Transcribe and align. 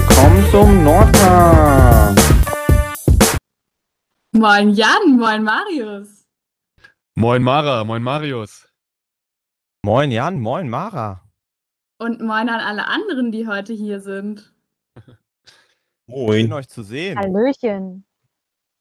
willkommen 0.00 0.50
zum 0.50 0.84
Nordcast. 0.84 2.18
Moin 4.32 4.70
Jan, 4.70 5.18
moin 5.18 5.42
Marius. 5.42 6.26
Moin 7.14 7.42
Mara, 7.42 7.84
moin 7.84 8.02
Marius. 8.02 8.68
Moin 9.84 10.10
Jan, 10.10 10.40
moin 10.40 10.68
Mara. 10.68 11.22
Und 11.98 12.22
moin 12.22 12.48
an 12.48 12.60
alle 12.60 12.86
anderen, 12.86 13.30
die 13.30 13.46
heute 13.46 13.74
hier 13.74 14.00
sind. 14.00 14.54
Schön 16.08 16.52
euch 16.52 16.68
zu 16.68 16.82
sehen. 16.82 17.18
Hallöchen. 17.18 18.06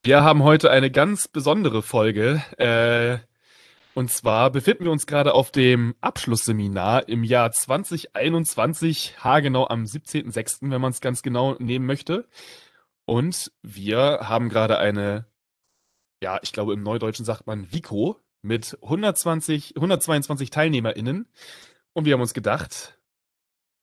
Wir 0.04 0.24
haben 0.24 0.44
heute 0.44 0.72
eine 0.72 0.90
ganz 0.90 1.28
besondere 1.28 1.82
Folge. 1.82 2.42
Äh, 2.58 3.20
und 4.00 4.10
zwar 4.10 4.50
befinden 4.50 4.86
wir 4.86 4.94
uns 4.94 5.08
gerade 5.08 5.34
auf 5.34 5.52
dem 5.52 5.94
Abschlussseminar 6.00 7.10
im 7.10 7.26
Jahr 7.26 7.52
2021, 7.52 9.22
haargenau 9.22 9.68
am 9.68 9.84
17.06., 9.84 10.72
wenn 10.72 10.80
man 10.80 10.92
es 10.92 11.02
ganz 11.02 11.22
genau 11.22 11.58
nehmen 11.60 11.86
möchte. 11.86 12.26
Und 13.04 13.52
wir 13.62 14.20
haben 14.22 14.48
gerade 14.48 14.78
eine, 14.78 15.26
ja, 16.24 16.40
ich 16.44 16.54
glaube 16.54 16.72
im 16.72 16.82
Neudeutschen 16.82 17.26
sagt 17.26 17.46
man 17.46 17.74
Vico 17.74 18.22
mit 18.42 18.78
120, 18.82 19.76
122 19.76 20.50
TeilnehmerInnen. 20.50 21.28
Und 21.92 22.06
wir 22.06 22.14
haben 22.14 22.22
uns 22.22 22.34
gedacht, 22.34 22.98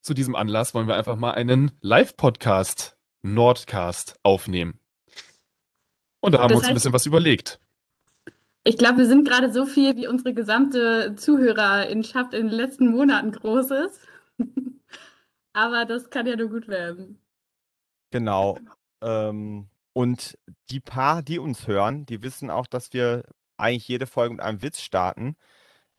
zu 0.00 0.14
diesem 0.14 0.34
Anlass 0.34 0.72
wollen 0.72 0.88
wir 0.88 0.96
einfach 0.96 1.16
mal 1.16 1.32
einen 1.32 1.72
Live-Podcast, 1.82 2.96
Nordcast, 3.20 4.18
aufnehmen. 4.22 4.80
Und 6.20 6.32
da 6.32 6.38
haben 6.38 6.48
Das 6.48 6.52
wir 6.52 6.56
uns 6.56 6.68
ein 6.68 6.74
bisschen 6.74 6.94
was 6.94 7.04
überlegt. 7.04 7.60
Ich 8.66 8.76
glaube, 8.76 8.98
wir 8.98 9.06
sind 9.06 9.28
gerade 9.28 9.52
so 9.52 9.64
viel, 9.64 9.94
wie 9.94 10.08
unsere 10.08 10.34
gesamte 10.34 11.14
Zuhörerinschaft 11.14 12.34
in 12.34 12.48
den 12.48 12.56
letzten 12.56 12.88
Monaten 12.88 13.30
groß 13.30 13.70
ist. 13.70 14.00
Aber 15.52 15.84
das 15.84 16.10
kann 16.10 16.26
ja 16.26 16.34
nur 16.34 16.48
gut 16.48 16.66
werden. 16.66 17.20
Genau. 18.10 18.58
Ähm, 19.00 19.68
und 19.92 20.36
die 20.70 20.80
paar, 20.80 21.22
die 21.22 21.38
uns 21.38 21.68
hören, 21.68 22.06
die 22.06 22.24
wissen 22.24 22.50
auch, 22.50 22.66
dass 22.66 22.92
wir 22.92 23.22
eigentlich 23.56 23.86
jede 23.86 24.08
Folge 24.08 24.34
mit 24.34 24.42
einem 24.42 24.62
Witz 24.62 24.80
starten. 24.80 25.36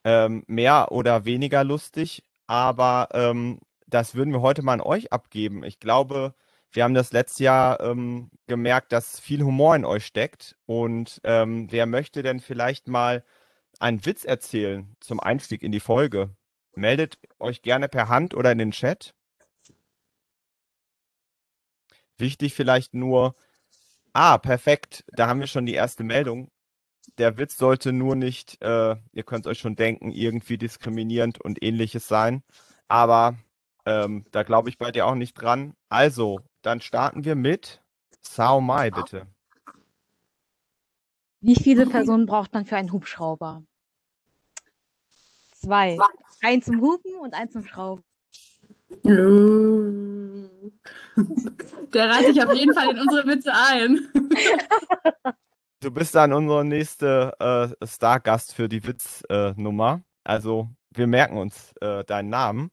Ähm, 0.03 0.43
mehr 0.47 0.91
oder 0.91 1.23
weniger 1.23 1.63
lustig, 1.63 2.21
aber 2.47 3.07
ähm, 3.13 3.61
das 3.87 4.13
würden 4.13 4.33
wir 4.33 4.41
heute 4.41 4.61
mal 4.61 4.73
an 4.73 4.81
euch 4.81 5.13
abgeben. 5.13 5.63
Ich 5.63 5.79
glaube, 5.79 6.35
wir 6.77 6.83
haben 6.83 6.93
das 6.93 7.11
letzte 7.11 7.43
Jahr 7.43 7.79
ähm, 7.79 8.29
gemerkt, 8.45 8.91
dass 8.91 9.19
viel 9.19 9.41
Humor 9.41 9.75
in 9.75 9.83
euch 9.83 10.05
steckt. 10.05 10.55
Und 10.67 11.19
ähm, 11.23 11.71
wer 11.71 11.87
möchte 11.87 12.21
denn 12.21 12.39
vielleicht 12.39 12.87
mal 12.87 13.25
einen 13.79 14.05
Witz 14.05 14.23
erzählen 14.23 14.95
zum 14.99 15.19
Einstieg 15.19 15.63
in 15.63 15.71
die 15.71 15.79
Folge? 15.79 16.29
Meldet 16.75 17.17
euch 17.39 17.63
gerne 17.63 17.89
per 17.89 18.09
Hand 18.09 18.35
oder 18.35 18.51
in 18.51 18.59
den 18.59 18.69
Chat. 18.69 19.15
Wichtig 22.19 22.53
vielleicht 22.53 22.93
nur, 22.93 23.35
ah, 24.13 24.37
perfekt, 24.37 25.03
da 25.07 25.27
haben 25.27 25.39
wir 25.39 25.47
schon 25.47 25.65
die 25.65 25.73
erste 25.73 26.03
Meldung. 26.03 26.51
Der 27.17 27.39
Witz 27.39 27.57
sollte 27.57 27.91
nur 27.91 28.15
nicht, 28.15 28.61
äh, 28.61 28.95
ihr 29.13 29.23
könnt 29.23 29.47
euch 29.47 29.57
schon 29.57 29.75
denken, 29.75 30.11
irgendwie 30.11 30.59
diskriminierend 30.59 31.41
und 31.41 31.63
ähnliches 31.63 32.07
sein. 32.07 32.43
Aber 32.87 33.35
ähm, 33.87 34.25
da 34.29 34.43
glaube 34.43 34.69
ich 34.69 34.77
bei 34.77 34.91
dir 34.91 35.07
auch 35.07 35.15
nicht 35.15 35.33
dran. 35.33 35.73
Also, 35.89 36.41
dann 36.61 36.81
starten 36.81 37.25
wir 37.25 37.35
mit 37.35 37.81
Sao 38.21 38.61
Mai, 38.61 38.91
bitte. 38.91 39.25
Wie 41.39 41.55
viele 41.55 41.85
Personen 41.85 42.25
braucht 42.25 42.51
man 42.53 42.65
für 42.65 42.77
einen 42.77 42.91
Hubschrauber? 42.91 43.63
Zwei. 45.53 45.97
Ein 46.41 46.61
zum 46.61 46.81
Hupen 46.81 47.15
und 47.19 47.33
ein 47.33 47.49
zum 47.49 47.65
Schrauben. 47.65 48.03
Der 49.03 50.49
reiht 52.09 52.27
sich 52.27 52.43
auf 52.43 52.53
jeden 52.53 52.73
Fall 52.73 52.91
in 52.91 52.99
unsere 52.99 53.25
Witze 53.27 53.53
ein. 53.53 54.07
Du 55.79 55.91
bist 55.91 56.15
dann 56.15 56.33
unser 56.33 56.63
nächster 56.63 57.39
äh, 57.39 57.69
Stargast 57.85 58.55
für 58.55 58.67
die 58.67 58.83
Witznummer. 58.83 59.29
Äh, 59.29 59.53
Nummer. 59.61 60.01
also, 60.23 60.71
wir 60.89 61.05
merken 61.05 61.37
uns 61.37 61.71
äh, 61.81 62.03
deinen 62.03 62.29
Namen. 62.29 62.71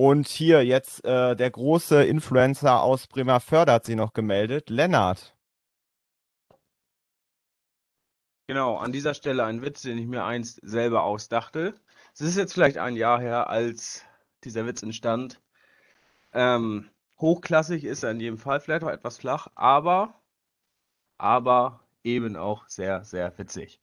Und 0.00 0.28
hier 0.28 0.64
jetzt 0.64 1.04
äh, 1.04 1.36
der 1.36 1.50
große 1.50 2.02
Influencer 2.04 2.80
aus 2.80 3.06
Bremerförde 3.06 3.72
hat 3.72 3.84
sich 3.84 3.96
noch 3.96 4.14
gemeldet. 4.14 4.70
Lennart. 4.70 5.36
Genau, 8.46 8.78
an 8.78 8.92
dieser 8.92 9.12
Stelle 9.12 9.44
ein 9.44 9.60
Witz, 9.60 9.82
den 9.82 9.98
ich 9.98 10.06
mir 10.06 10.24
einst 10.24 10.58
selber 10.62 11.02
ausdachte. 11.02 11.74
Es 12.14 12.22
ist 12.22 12.38
jetzt 12.38 12.54
vielleicht 12.54 12.78
ein 12.78 12.96
Jahr 12.96 13.20
her, 13.20 13.50
als 13.50 14.02
dieser 14.42 14.64
Witz 14.64 14.82
entstand. 14.82 15.38
Ähm, 16.32 16.88
hochklassig 17.18 17.84
ist 17.84 18.02
er 18.02 18.12
in 18.12 18.20
jedem 18.20 18.38
Fall, 18.38 18.60
vielleicht 18.60 18.84
auch 18.84 18.88
etwas 18.88 19.18
flach, 19.18 19.48
aber, 19.54 20.14
aber 21.18 21.84
eben 22.04 22.36
auch 22.36 22.66
sehr, 22.68 23.04
sehr 23.04 23.36
witzig. 23.36 23.82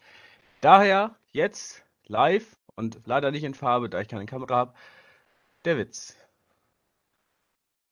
Daher 0.62 1.16
jetzt 1.32 1.86
live 2.08 2.58
und 2.74 3.02
leider 3.06 3.30
nicht 3.30 3.44
in 3.44 3.54
Farbe, 3.54 3.88
da 3.88 4.02
ich 4.02 4.08
keine 4.08 4.26
Kamera 4.26 4.56
habe, 4.56 4.74
der 5.68 5.78
Witz. 5.78 6.16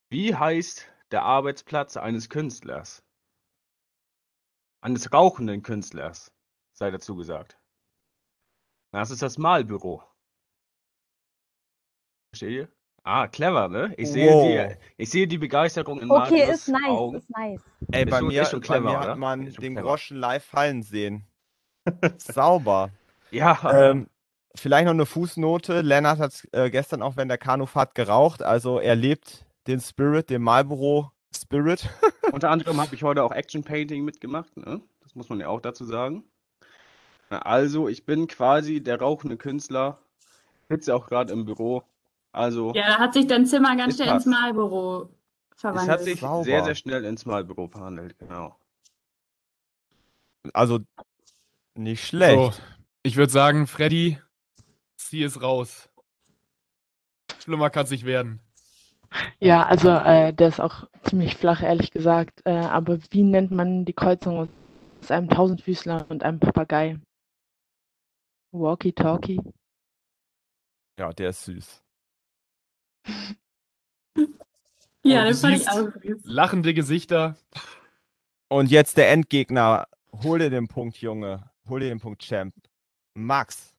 Wie 0.10 0.34
heißt 0.34 0.88
der 1.12 1.24
Arbeitsplatz 1.24 1.98
eines 1.98 2.30
Künstlers? 2.30 3.04
Eines 4.82 5.12
rauchenden 5.12 5.62
Künstlers, 5.62 6.32
sei 6.74 6.90
dazu 6.92 7.16
gesagt. 7.16 7.60
Das 8.94 9.12
ist 9.12 9.22
das 9.22 9.38
Malbüro. 9.38 10.04
Versteht 12.32 12.52
ihr? 12.52 12.72
Ah, 13.04 13.28
clever, 13.28 13.68
ne? 13.68 13.94
Ich 13.98 14.10
sehe, 14.10 14.32
Wow. 14.32 14.48
die, 14.70 15.04
ich 15.04 15.10
sehe 15.10 15.28
die 15.28 15.38
Begeisterung 15.38 16.00
in 16.00 16.10
Okay, 16.10 16.38
Marius 16.40 16.50
ist 16.62 16.68
nice, 16.70 16.82
Augen. 16.88 17.18
ist 17.18 17.30
nice. 17.30 17.62
Ey, 17.92 18.04
Ist 18.06 18.10
bei 18.10 18.20
schon- 18.20 18.28
mir, 18.30 18.42
ist 18.42 18.50
schon 18.52 18.62
bei 18.62 18.66
clever, 18.68 18.90
mir 18.92 19.00
oder? 19.00 19.10
hat 19.12 19.18
man 19.18 19.42
den 19.46 19.54
clever. 19.54 19.82
Groschen 19.82 20.18
live 20.18 20.46
fallen 20.46 20.82
sehen. 20.82 21.28
Sauber. 22.18 22.90
Ja, 23.32 23.90
ähm, 23.92 24.10
vielleicht 24.60 24.86
noch 24.86 24.94
eine 24.94 25.06
Fußnote. 25.06 25.82
Lennart 25.82 26.20
hat 26.20 26.48
äh, 26.52 26.70
gestern 26.70 27.02
auch 27.02 27.16
während 27.16 27.30
der 27.30 27.38
Kanufahrt 27.38 27.96
geraucht. 27.96 28.42
Also 28.44 28.80
er 28.80 28.96
lebt 28.96 29.46
den 29.68 29.80
Spirit, 29.80 30.30
den 30.30 30.42
Marlboro 30.42 31.12
Spirit. 31.36 31.90
unter 32.32 32.50
anderem 32.50 32.80
habe 32.80 32.96
ich 32.96 33.04
heute 33.04 33.24
auch 33.24 33.32
Action 33.32 33.64
Painting 33.64 34.04
mitgemacht, 34.06 34.56
ne? 34.58 34.82
Das 35.02 35.16
muss 35.16 35.30
man 35.30 35.40
ja 35.40 35.48
auch 35.48 35.62
dazu 35.62 35.86
sagen. 35.86 36.24
Also, 37.30 37.88
ich 37.90 38.06
bin 38.06 38.28
quasi 38.28 38.82
der 38.82 39.00
rauchende 39.00 39.36
Künstler, 39.36 39.98
sitze 40.70 40.96
auch 40.96 41.08
gerade 41.08 41.34
im 41.34 41.46
Büro. 41.46 41.84
Also, 42.32 42.74
Ja, 42.74 42.88
da 42.88 43.00
hat 43.00 43.14
sich 43.14 43.28
dein 43.28 43.46
Zimmer 43.46 43.76
ganz 43.76 43.96
schnell 43.96 44.10
ins. 44.10 44.26
Malbüro 44.26 45.10
es 45.56 45.64
hat 45.64 45.74
verwandelt. 45.76 46.02
sich 46.02 46.20
Sauber. 46.20 46.44
sehr, 46.44 46.64
sehr 46.64 46.76
schnell 46.76 47.06
ins 47.06 47.26
Malbüro 47.26 47.68
verhandelt, 47.68 48.18
genau. 48.20 48.56
Also 50.54 50.80
nicht 51.76 52.06
schlecht. 52.06 52.56
So, 52.56 52.62
ich 53.04 53.16
würde 53.16 53.32
sagen, 53.32 53.68
Freddy, 53.68 54.20
zieh 55.16 55.24
es 55.24 55.42
raus. 55.42 55.90
Schlimmer 57.40 57.70
kann 57.70 57.86
es 57.86 57.92
nicht 57.92 58.06
werden. 58.06 58.42
Ja, 59.40 59.64
also 59.66 59.90
äh, 59.90 60.34
der 60.34 60.50
ist 60.50 60.60
auch 60.60 60.90
ziemlich 61.04 61.36
flach, 61.38 61.64
ehrlich 61.64 61.92
gesagt. 61.92 62.42
Äh, 62.46 62.52
aber 62.52 63.00
wie 63.12 63.24
nennt 63.24 63.52
man 63.52 63.86
die 63.86 63.94
Kreuzung 63.94 64.50
aus 65.02 65.12
einem 65.12 65.30
Tausendfüßler 65.30 66.06
und 66.10 66.24
einem 66.24 66.40
Papagei? 66.42 67.00
Walkie-talkie? 68.52 69.40
Ja, 71.00 71.14
der 71.14 71.30
ist 71.30 71.46
süß. 71.46 71.82
Ja, 75.08 75.20
Und 75.22 75.30
das 75.30 75.42
du 75.42 75.48
fand 75.48 75.58
ich 75.58 75.70
auch 75.70 75.88
süß. 76.02 76.24
Lachende 76.24 76.74
Gesichter. 76.74 77.38
Und 78.50 78.72
jetzt 78.72 78.98
der 78.98 79.12
Endgegner. 79.12 79.88
Hol 80.24 80.40
dir 80.40 80.50
den 80.50 80.68
Punkt, 80.68 80.98
Junge. 80.98 81.52
Hol 81.70 81.80
dir 81.80 81.90
den 81.90 82.00
Punkt, 82.00 82.24
Champ. 82.24 82.56
Max. 83.14 83.75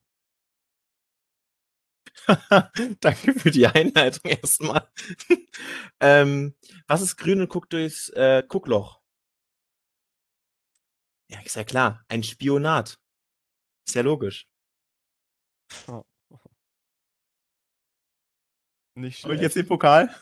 Danke 3.01 3.35
für 3.35 3.51
die 3.51 3.67
Einleitung 3.67 4.31
erstmal. 4.31 4.91
ähm, 6.01 6.55
was 6.87 7.03
ist 7.03 7.17
grün 7.17 7.41
und 7.41 7.49
guckt 7.49 7.73
durchs 7.73 8.09
äh, 8.11 8.43
Guckloch? 8.47 9.01
Ja, 11.29 11.41
ist 11.41 11.57
ja 11.57 11.65
klar. 11.65 12.05
Ein 12.09 12.23
Spionat. 12.23 12.99
Ist 13.87 13.95
ja 13.95 14.03
logisch. 14.03 14.49
Nicht 18.95 19.21
Soll 19.21 19.33
ich 19.33 19.39
schlecht. 19.39 19.43
jetzt 19.43 19.57
den 19.57 19.67
Pokal? 19.69 20.15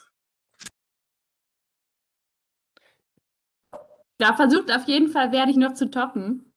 Da 4.19 4.35
versucht 4.35 4.71
auf 4.71 4.87
jeden 4.87 5.11
Fall, 5.11 5.33
werde 5.33 5.51
ich 5.51 5.57
noch 5.57 5.75
zu 5.75 5.91
toppen. 5.91 6.53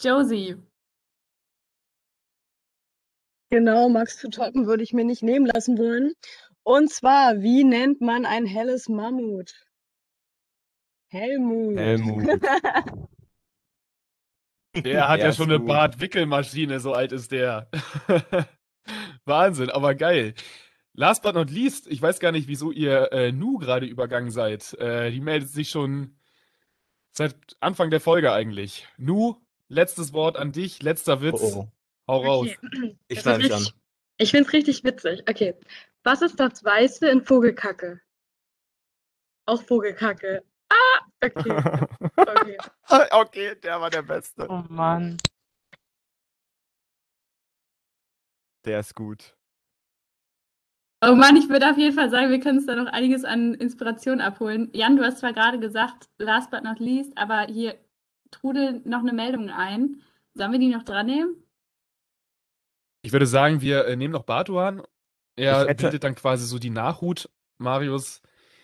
Josie. 0.00 0.56
Genau, 3.52 3.90
Max 3.90 4.16
zu 4.16 4.30
toppen 4.30 4.66
würde 4.66 4.82
ich 4.82 4.94
mir 4.94 5.04
nicht 5.04 5.22
nehmen 5.22 5.44
lassen 5.44 5.76
wollen. 5.76 6.14
Und 6.62 6.90
zwar, 6.90 7.42
wie 7.42 7.64
nennt 7.64 8.00
man 8.00 8.24
ein 8.24 8.46
helles 8.46 8.88
Mammut? 8.88 9.52
Helmut. 11.10 11.76
Helmut. 11.76 12.26
Der 14.74 15.06
hat 15.06 15.20
Der 15.20 15.26
ja 15.26 15.32
schon 15.34 15.50
eine. 15.50 15.60
Bartwickelmaschine, 15.60 16.80
so 16.80 16.94
alt 16.94 17.12
ist 17.12 17.30
der. 17.30 17.68
Wahnsinn, 19.26 19.68
aber 19.68 19.94
geil. 19.94 20.32
Last 20.94 21.22
but 21.22 21.34
not 21.34 21.50
least, 21.50 21.86
ich 21.88 22.00
weiß 22.00 22.20
gar 22.20 22.32
nicht, 22.32 22.48
wieso 22.48 22.70
ihr 22.72 23.12
äh, 23.12 23.32
Nu 23.32 23.58
gerade 23.58 23.84
übergangen 23.84 24.30
seid. 24.30 24.72
Äh, 24.78 25.10
die 25.10 25.20
meldet 25.20 25.50
sich 25.50 25.68
schon 25.68 26.16
seit 27.10 27.36
Anfang 27.60 27.90
der 27.90 28.00
Folge 28.00 28.32
eigentlich. 28.32 28.88
Nu, 28.96 29.36
letztes 29.68 30.14
Wort 30.14 30.38
an 30.38 30.52
dich, 30.52 30.82
letzter 30.82 31.20
Witz. 31.20 31.42
Oh, 31.42 31.66
oh. 31.66 31.81
Hau 32.08 32.22
raus. 32.24 32.48
Okay. 32.64 32.96
Ich 33.08 33.20
schneide 33.20 33.38
mich 33.42 33.52
an. 33.52 33.58
richtig- 33.58 33.74
Ich 34.18 34.30
finde 34.30 34.46
es 34.48 34.52
richtig 34.52 34.84
witzig. 34.84 35.22
Okay. 35.28 35.54
Was 36.04 36.22
ist 36.22 36.38
das 36.40 36.64
Weiße 36.64 37.08
in 37.08 37.22
Vogelkacke? 37.24 38.00
Auch 39.46 39.62
Vogelkacke. 39.62 40.42
Ah, 40.68 41.00
okay. 41.22 41.50
okay. 42.16 42.58
okay, 43.10 43.54
der 43.56 43.80
war 43.80 43.90
der 43.90 44.02
Beste. 44.02 44.46
Oh 44.48 44.64
Mann. 44.68 45.16
Der 48.64 48.80
ist 48.80 48.94
gut. 48.94 49.36
Oh 51.04 51.14
Mann, 51.16 51.36
ich 51.36 51.48
würde 51.48 51.68
auf 51.68 51.76
jeden 51.76 51.96
Fall 51.96 52.10
sagen, 52.10 52.30
wir 52.30 52.38
können 52.38 52.58
uns 52.58 52.66
da 52.66 52.76
noch 52.76 52.86
einiges 52.86 53.24
an 53.24 53.54
Inspiration 53.54 54.20
abholen. 54.20 54.70
Jan, 54.72 54.96
du 54.96 55.02
hast 55.04 55.18
zwar 55.18 55.32
gerade 55.32 55.58
gesagt, 55.58 56.08
last 56.18 56.50
but 56.52 56.62
not 56.62 56.78
least, 56.78 57.16
aber 57.18 57.42
hier 57.46 57.76
trudelt 58.30 58.86
noch 58.86 59.00
eine 59.00 59.12
Meldung 59.12 59.50
ein. 59.50 60.00
Sollen 60.34 60.52
wir 60.52 60.60
die 60.60 60.68
noch 60.68 60.84
dran 60.84 61.06
nehmen? 61.06 61.41
Ich 63.02 63.12
würde 63.12 63.26
sagen, 63.26 63.60
wir 63.60 63.86
äh, 63.86 63.96
nehmen 63.96 64.12
noch 64.12 64.22
Bartuan. 64.24 64.82
Er 65.36 65.66
hätte- 65.66 65.86
bietet 65.86 66.04
dann 66.04 66.14
quasi 66.14 66.46
so 66.46 66.58
die 66.58 66.70
Nachhut. 66.70 67.28
Marius, 67.58 68.22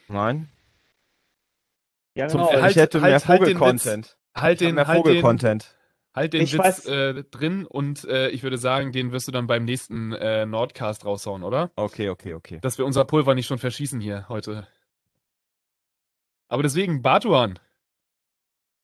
Nein. 0.09 0.49
Ja, 2.15 2.29
Zum 2.29 2.41
genau. 2.41 2.53
Halt- 2.63 2.71
ich 2.73 2.77
hätte 2.77 3.01
halt- 3.01 3.11
mehr 3.13 3.29
halt 3.29 3.41
den 3.47 3.59
Vogel-Content. 3.59 4.19
halt 4.35 4.61
den, 4.61 4.75
mehr 4.75 4.87
halt 4.87 4.97
den, 4.99 5.05
Vogel-Content. 5.05 5.77
halt 6.15 6.33
den 6.33 6.43
Ich 6.43 6.55
Witz 6.55 6.61
weiß- 6.87 6.89
äh, 7.19 7.25
drin 7.25 7.65
und 7.67 8.05
äh, 8.05 8.29
ich 8.31 8.43
würde 8.43 8.59
sagen, 8.59 8.91
den 8.93 9.13
wirst 9.13 9.29
du 9.29 9.33
dann 9.33 9.47
beim 9.47 9.65
nächsten 9.65 10.13
äh, 10.13 10.47
Nordcast 10.47 11.05
raushauen, 11.05 11.43
oder? 11.45 11.71
Okay, 11.77 12.09
okay, 12.09 12.35
okay. 12.35 12.59
Dass 12.61 12.79
wir 12.79 12.87
unser 12.87 13.05
Pulver 13.05 13.35
nicht 13.35 13.47
schon 13.47 13.59
verschießen 13.59 14.01
hier 14.01 14.29
heute. 14.29 14.67
Aber 16.49 16.63
deswegen, 16.63 17.03
Bartuan. 17.03 17.59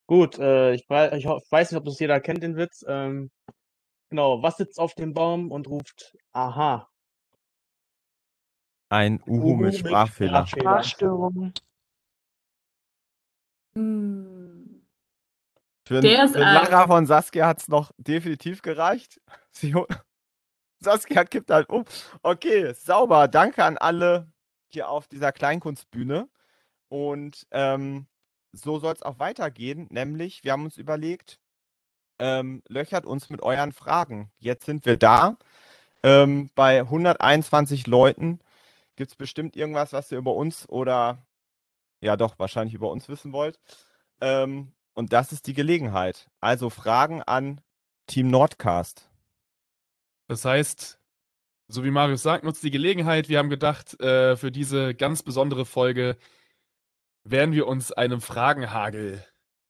Gut, 0.07 0.37
äh, 0.37 0.73
ich, 0.75 0.81
ich 0.83 0.87
weiß 0.89 1.71
nicht, 1.71 1.79
ob 1.79 1.85
das 1.85 1.99
jeder 1.99 2.19
kennt, 2.21 2.43
den 2.43 2.55
Witz. 2.55 2.85
Ähm, 2.87 3.31
genau, 4.15 4.41
was 4.41 4.55
sitzt 4.55 4.79
auf 4.79 4.95
dem 4.95 5.13
Baum 5.13 5.51
und 5.51 5.67
ruft 5.67 6.17
Aha? 6.31 6.89
Ein 8.87 9.21
Uhu 9.27 9.55
mit 9.57 9.75
Sprachfehler. 9.75 10.47
Sprachstörung. 10.47 11.51
Hm. 13.75 14.87
Für, 15.85 15.99
Der 15.99 16.23
ist 16.23 16.31
für. 16.31 16.39
Lara 16.39 16.87
von 16.87 17.05
Saskia 17.05 17.45
hat 17.45 17.59
es 17.59 17.67
noch 17.67 17.91
definitiv 17.97 18.61
gereicht. 18.61 19.19
Sie, 19.51 19.75
Saskia 20.79 21.25
kippt 21.25 21.51
halt 21.51 21.69
um. 21.69 21.83
Okay, 22.23 22.73
sauber. 22.73 23.27
Danke 23.27 23.65
an 23.65 23.77
alle 23.77 24.31
hier 24.69 24.87
auf 24.87 25.09
dieser 25.09 25.33
Kleinkunstbühne. 25.33 26.29
Und 26.87 27.45
ähm, 27.51 28.07
so 28.53 28.79
soll 28.79 28.93
es 28.93 29.03
auch 29.03 29.19
weitergehen. 29.19 29.87
Nämlich, 29.89 30.45
wir 30.45 30.53
haben 30.53 30.63
uns 30.63 30.77
überlegt, 30.77 31.41
ähm, 32.19 32.61
löchert 32.67 33.05
uns 33.05 33.29
mit 33.29 33.41
euren 33.41 33.71
Fragen. 33.71 34.31
Jetzt 34.39 34.65
sind 34.65 34.85
wir 34.85 34.97
da. 34.97 35.37
Ähm, 36.03 36.49
bei 36.55 36.79
121 36.81 37.87
Leuten 37.87 38.39
gibt 38.95 39.11
es 39.11 39.15
bestimmt 39.15 39.55
irgendwas, 39.55 39.93
was 39.93 40.11
ihr 40.11 40.17
über 40.17 40.35
uns 40.35 40.67
oder 40.69 41.25
ja 42.01 42.15
doch 42.17 42.37
wahrscheinlich 42.39 42.73
über 42.73 42.91
uns 42.91 43.09
wissen 43.09 43.33
wollt. 43.33 43.59
Ähm, 44.21 44.73
und 44.93 45.13
das 45.13 45.31
ist 45.31 45.47
die 45.47 45.53
Gelegenheit. 45.53 46.29
Also 46.39 46.69
Fragen 46.69 47.21
an 47.21 47.61
Team 48.07 48.29
Nordcast. 48.29 49.09
Das 50.27 50.45
heißt, 50.45 50.99
so 51.67 51.83
wie 51.83 51.91
Marius 51.91 52.23
sagt, 52.23 52.43
nutzt 52.43 52.63
die 52.63 52.71
Gelegenheit. 52.71 53.27
Wir 53.29 53.39
haben 53.39 53.49
gedacht, 53.49 53.99
äh, 53.99 54.37
für 54.37 54.51
diese 54.51 54.95
ganz 54.95 55.23
besondere 55.23 55.65
Folge 55.65 56.17
werden 57.23 57.53
wir 57.53 57.67
uns 57.67 57.91
einem 57.91 58.21
Fragenhagel 58.21 59.25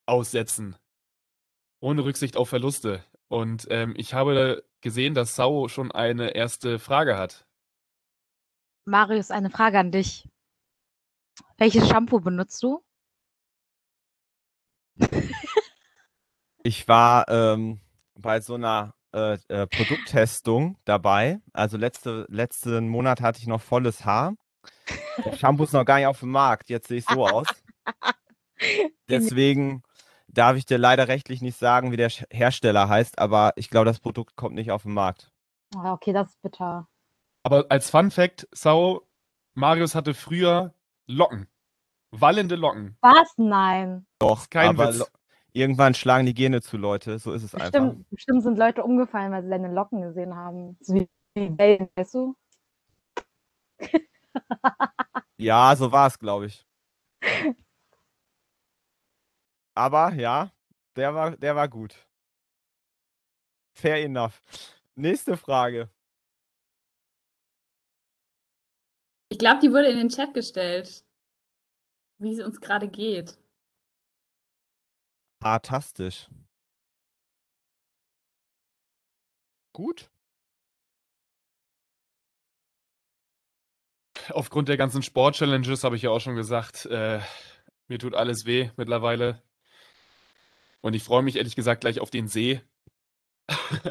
aussetzen. 0.05 0.75
Ohne 1.85 2.03
Rücksicht 2.03 2.35
auf 2.35 2.49
Verluste. 2.49 3.03
Und 3.27 3.67
ähm, 3.69 3.93
ich 3.95 4.15
habe 4.15 4.63
gesehen, 4.81 5.13
dass 5.13 5.35
Sau 5.35 5.67
schon 5.67 5.91
eine 5.91 6.31
erste 6.31 6.79
Frage 6.79 7.15
hat. 7.15 7.45
Marius, 8.85 9.29
eine 9.29 9.51
Frage 9.51 9.77
an 9.77 9.91
dich. 9.91 10.27
Welches 11.59 11.87
Shampoo 11.87 12.19
benutzt 12.21 12.63
du? 12.63 12.83
Ich 16.63 16.87
war 16.87 17.29
ähm, 17.29 17.79
bei 18.15 18.41
so 18.41 18.55
einer 18.55 18.95
äh, 19.13 19.37
äh, 19.49 19.67
Produkttestung 19.67 20.79
dabei. 20.83 21.39
Also 21.53 21.77
letzte, 21.77 22.25
letzten 22.27 22.89
Monat 22.89 23.21
hatte 23.21 23.37
ich 23.37 23.45
noch 23.45 23.61
volles 23.61 24.03
Haar. 24.03 24.33
Das 25.23 25.37
Shampoo 25.37 25.65
ist 25.65 25.73
noch 25.73 25.85
gar 25.85 25.97
nicht 25.97 26.07
auf 26.07 26.21
dem 26.21 26.31
Markt. 26.31 26.71
Jetzt 26.71 26.87
sehe 26.87 26.97
ich 26.97 27.05
so 27.05 27.27
aus. 27.27 27.45
Deswegen 29.07 29.83
darf 30.37 30.57
ich 30.57 30.65
dir 30.65 30.77
leider 30.77 31.07
rechtlich 31.07 31.41
nicht 31.41 31.57
sagen, 31.57 31.91
wie 31.91 31.97
der 31.97 32.09
Hersteller 32.09 32.87
heißt, 32.87 33.19
aber 33.19 33.53
ich 33.55 33.69
glaube, 33.69 33.85
das 33.85 33.99
Produkt 33.99 34.35
kommt 34.35 34.55
nicht 34.55 34.71
auf 34.71 34.83
den 34.83 34.93
Markt. 34.93 35.31
Ah, 35.75 35.93
okay, 35.93 36.13
das 36.13 36.29
ist 36.29 36.41
bitter. 36.41 36.87
Aber 37.43 37.65
als 37.69 37.89
Fun 37.89 38.11
Fact, 38.11 38.47
Sau, 38.51 39.07
Marius 39.53 39.95
hatte 39.95 40.13
früher 40.13 40.73
Locken. 41.07 41.47
Wallende 42.11 42.55
Locken. 42.55 42.97
Was? 43.01 43.33
Nein. 43.37 44.05
Doch, 44.19 44.49
kein 44.49 44.69
aber 44.69 44.93
Witz. 44.93 45.11
irgendwann 45.53 45.93
schlagen 45.93 46.25
die 46.25 46.33
Gene 46.33 46.61
zu, 46.61 46.77
Leute. 46.77 47.19
So 47.19 47.33
ist 47.33 47.43
es 47.43 47.53
einfach. 47.53 47.71
Bestimmt, 47.71 48.09
bestimmt 48.09 48.43
sind 48.43 48.57
Leute 48.57 48.83
umgefallen, 48.83 49.31
weil 49.31 49.43
sie 49.43 49.49
deine 49.49 49.73
Locken 49.73 50.01
gesehen 50.01 50.35
haben. 50.35 50.77
So 50.79 50.95
wie 50.95 51.07
Wellen, 51.35 51.89
weißt 51.95 52.13
du? 52.13 52.35
Ja, 55.37 55.75
so 55.75 55.91
war 55.91 56.07
es, 56.07 56.17
glaube 56.17 56.47
ich. 56.47 56.65
Aber 59.75 60.13
ja, 60.13 60.51
der 60.95 61.13
war, 61.13 61.37
der 61.37 61.55
war 61.55 61.67
gut. 61.67 62.07
Fair 63.73 64.03
enough. 64.03 64.41
Nächste 64.95 65.35
Frage. 65.35 65.89
Ich 69.29 69.37
glaube, 69.37 69.59
die 69.59 69.69
wurde 69.71 69.87
in 69.87 69.97
den 69.97 70.09
Chat 70.09 70.33
gestellt, 70.33 71.03
wie 72.19 72.31
es 72.31 72.39
uns 72.39 72.61
gerade 72.61 72.87
geht. 72.87 73.37
Fantastisch. 75.41 76.29
Gut. 79.73 80.09
Aufgrund 84.29 84.69
der 84.69 84.77
ganzen 84.77 85.03
Sport-Challenges 85.03 85.83
habe 85.83 85.97
ich 85.97 86.03
ja 86.03 86.11
auch 86.11 86.21
schon 86.21 86.35
gesagt, 86.35 86.85
äh, 86.85 87.19
mir 87.89 87.99
tut 87.99 88.15
alles 88.15 88.45
weh 88.45 88.71
mittlerweile. 88.77 89.43
Und 90.85 90.93
ich 90.93 91.01
freue 91.01 91.23
mich 91.23 91.37
ehrlich 91.37 91.55
gesagt 91.55 91.81
gleich 91.81 91.99
auf 91.99 92.11
den 92.11 92.27
See. 92.27 92.61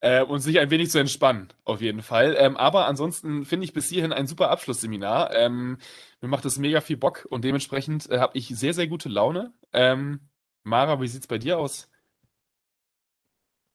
äh, 0.00 0.22
und 0.22 0.38
sich 0.38 0.60
ein 0.60 0.70
wenig 0.70 0.90
zu 0.90 1.00
entspannen, 1.00 1.48
auf 1.64 1.80
jeden 1.80 2.02
Fall. 2.02 2.36
Ähm, 2.38 2.56
aber 2.56 2.86
ansonsten 2.86 3.44
finde 3.44 3.64
ich 3.64 3.72
bis 3.72 3.88
hierhin 3.88 4.12
ein 4.12 4.28
super 4.28 4.52
Abschlussseminar. 4.52 5.34
Ähm, 5.34 5.78
mir 6.20 6.28
macht 6.28 6.44
es 6.44 6.56
mega 6.56 6.80
viel 6.82 6.98
Bock 6.98 7.26
und 7.30 7.42
dementsprechend 7.42 8.08
äh, 8.10 8.20
habe 8.20 8.38
ich 8.38 8.46
sehr, 8.56 8.74
sehr 8.74 8.86
gute 8.86 9.08
Laune. 9.08 9.54
Ähm, 9.72 10.20
Mara, 10.62 11.00
wie 11.00 11.08
sieht 11.08 11.22
es 11.22 11.26
bei 11.26 11.38
dir 11.38 11.58
aus? 11.58 11.90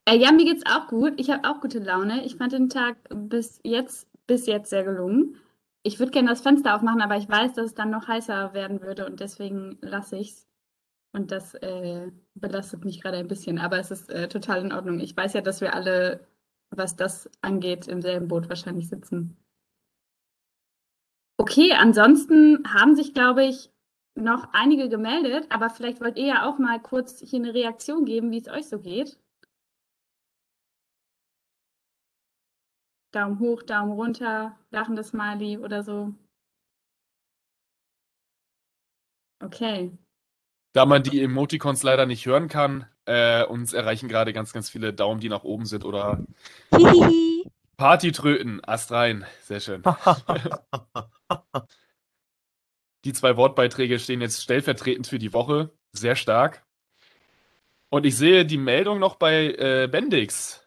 Äh, 0.06 0.16
ja, 0.16 0.32
mir 0.32 0.46
geht's 0.46 0.64
auch 0.66 0.88
gut. 0.88 1.12
Ich 1.18 1.30
habe 1.30 1.46
auch 1.50 1.60
gute 1.60 1.80
Laune. 1.80 2.24
Ich 2.24 2.38
fand 2.38 2.54
den 2.54 2.70
Tag 2.70 2.96
bis 3.14 3.60
jetzt, 3.66 4.08
bis 4.28 4.46
jetzt 4.46 4.70
sehr 4.70 4.86
gelungen. 4.86 5.36
Ich 5.84 6.00
würde 6.00 6.14
gerne 6.14 6.30
das 6.30 6.40
Fenster 6.40 6.74
aufmachen, 6.74 7.02
aber 7.02 7.18
ich 7.18 7.28
weiß, 7.28 7.52
dass 7.52 7.66
es 7.66 7.74
dann 7.74 7.90
noch 7.90 8.08
heißer 8.08 8.54
werden 8.54 8.82
würde 8.82 9.06
und 9.06 9.20
deswegen 9.20 9.78
lasse 9.82 10.18
ich's. 10.18 10.47
Und 11.14 11.32
das 11.32 11.56
äh, 11.56 12.12
belastet 12.36 12.86
mich 12.86 13.02
gerade 13.02 13.18
ein 13.18 13.28
bisschen, 13.28 13.58
aber 13.60 13.80
es 13.80 13.92
ist 13.92 14.10
äh, 14.10 14.28
total 14.28 14.62
in 14.62 14.72
Ordnung. 14.74 15.00
Ich 15.00 15.16
weiß 15.16 15.34
ja, 15.34 15.42
dass 15.42 15.62
wir 15.62 15.74
alle, 15.74 16.28
was 16.70 16.96
das 16.96 17.30
angeht, 17.42 17.88
im 17.88 18.02
selben 18.02 18.28
Boot 18.28 18.50
wahrscheinlich 18.50 18.90
sitzen. 18.90 19.38
Okay, 21.40 21.74
ansonsten 21.74 22.64
haben 22.74 22.96
sich, 22.96 23.14
glaube 23.14 23.46
ich, 23.46 23.72
noch 24.16 24.50
einige 24.54 24.90
gemeldet, 24.90 25.46
aber 25.50 25.70
vielleicht 25.70 26.02
wollt 26.02 26.18
ihr 26.18 26.26
ja 26.28 26.50
auch 26.50 26.58
mal 26.60 26.82
kurz 26.82 27.20
hier 27.22 27.40
eine 27.40 27.54
Reaktion 27.54 28.06
geben, 28.06 28.32
wie 28.32 28.40
es 28.40 28.48
euch 28.48 28.68
so 28.68 28.80
geht. 28.80 29.18
Daumen 33.12 33.40
hoch, 33.40 33.64
Daumen 33.64 33.92
runter, 33.94 34.58
lachendes 34.72 35.10
Smiley 35.10 35.58
oder 35.58 35.84
so. 35.84 36.14
Okay. 39.42 39.98
Da 40.78 40.86
man 40.86 41.02
die 41.02 41.24
Emoticons 41.24 41.82
leider 41.82 42.06
nicht 42.06 42.24
hören 42.28 42.50
kann, 42.50 42.86
äh, 43.06 43.44
uns 43.44 43.74
erreichen 43.74 44.08
gerade 44.08 44.32
ganz, 44.32 44.54
ganz 44.54 44.70
viele 44.70 44.94
Daumen, 44.94 45.20
die 45.20 45.28
nach 45.28 45.44
oben 45.44 45.66
sind 45.66 45.84
oder. 45.84 46.24
Partytröten, 47.78 48.64
Ast 48.64 48.92
rein. 48.92 49.26
Sehr 49.42 49.60
schön. 49.60 49.82
Die 53.06 53.14
zwei 53.14 53.38
Wortbeiträge 53.38 53.98
stehen 53.98 54.22
jetzt 54.22 54.44
stellvertretend 54.44 55.08
für 55.08 55.18
die 55.18 55.34
Woche. 55.34 55.72
Sehr 55.94 56.16
stark. 56.16 56.64
Und 57.90 58.06
ich 58.06 58.16
sehe 58.16 58.46
die 58.46 58.60
Meldung 58.60 59.00
noch 59.00 59.16
bei 59.16 59.54
äh, 59.54 59.88
Bendix. 59.92 60.64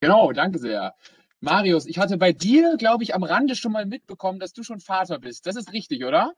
Genau, 0.00 0.32
danke 0.32 0.58
sehr. 0.58 0.96
Marius, 1.38 1.86
ich 1.86 1.98
hatte 1.98 2.16
bei 2.16 2.32
dir, 2.32 2.76
glaube 2.78 3.04
ich, 3.04 3.14
am 3.14 3.22
Rande 3.22 3.54
schon 3.54 3.70
mal 3.70 3.86
mitbekommen, 3.86 4.40
dass 4.40 4.52
du 4.52 4.64
schon 4.64 4.80
Vater 4.80 5.20
bist. 5.20 5.46
Das 5.46 5.54
ist 5.54 5.72
richtig, 5.72 6.04
oder? 6.04 6.34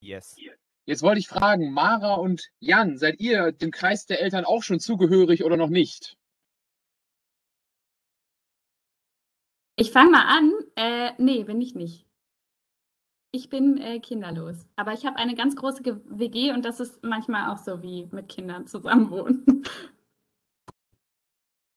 Yes. 0.00 0.36
Jetzt 0.84 1.02
wollte 1.02 1.18
ich 1.18 1.28
fragen, 1.28 1.72
Mara 1.72 2.14
und 2.14 2.50
Jan, 2.60 2.96
seid 2.96 3.18
ihr 3.20 3.52
dem 3.52 3.70
Kreis 3.72 4.06
der 4.06 4.20
Eltern 4.20 4.44
auch 4.44 4.62
schon 4.62 4.78
zugehörig 4.78 5.42
oder 5.44 5.56
noch 5.56 5.68
nicht? 5.68 6.16
Ich 9.76 9.90
fange 9.90 10.10
mal 10.10 10.24
an. 10.26 10.52
Äh, 10.76 11.12
nee, 11.18 11.44
bin 11.44 11.60
ich 11.60 11.74
nicht. 11.74 12.06
Ich 13.32 13.50
bin 13.50 13.78
äh, 13.78 14.00
kinderlos. 14.00 14.66
Aber 14.76 14.92
ich 14.94 15.04
habe 15.04 15.16
eine 15.16 15.34
ganz 15.34 15.56
große 15.56 15.82
Ge- 15.82 16.00
WG 16.06 16.52
und 16.52 16.64
das 16.64 16.80
ist 16.80 17.02
manchmal 17.02 17.52
auch 17.52 17.58
so 17.58 17.82
wie 17.82 18.08
mit 18.12 18.28
Kindern 18.28 18.66
zusammenwohnen. 18.66 19.64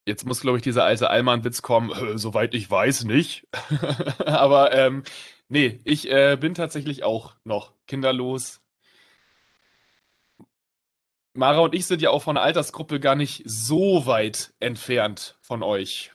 Jetzt 0.07 0.25
muss, 0.25 0.41
glaube 0.41 0.57
ich, 0.57 0.63
dieser 0.63 0.85
alte 0.85 1.09
Allmann-Witz 1.09 1.61
kommen, 1.61 1.91
äh, 1.91 2.17
soweit 2.17 2.53
ich 2.55 2.69
weiß, 2.71 3.03
nicht. 3.03 3.47
Aber 4.25 4.71
ähm, 4.73 5.03
nee, 5.49 5.79
ich 5.83 6.09
äh, 6.09 6.37
bin 6.39 6.53
tatsächlich 6.53 7.03
auch 7.03 7.35
noch 7.43 7.73
kinderlos. 7.87 8.61
Mara 11.33 11.59
und 11.59 11.75
ich 11.75 11.85
sind 11.85 12.01
ja 12.01 12.09
auch 12.09 12.23
von 12.23 12.35
der 12.35 12.43
Altersgruppe 12.43 12.99
gar 12.99 13.15
nicht 13.15 13.43
so 13.45 14.05
weit 14.05 14.53
entfernt 14.59 15.37
von 15.41 15.63
euch. 15.63 16.11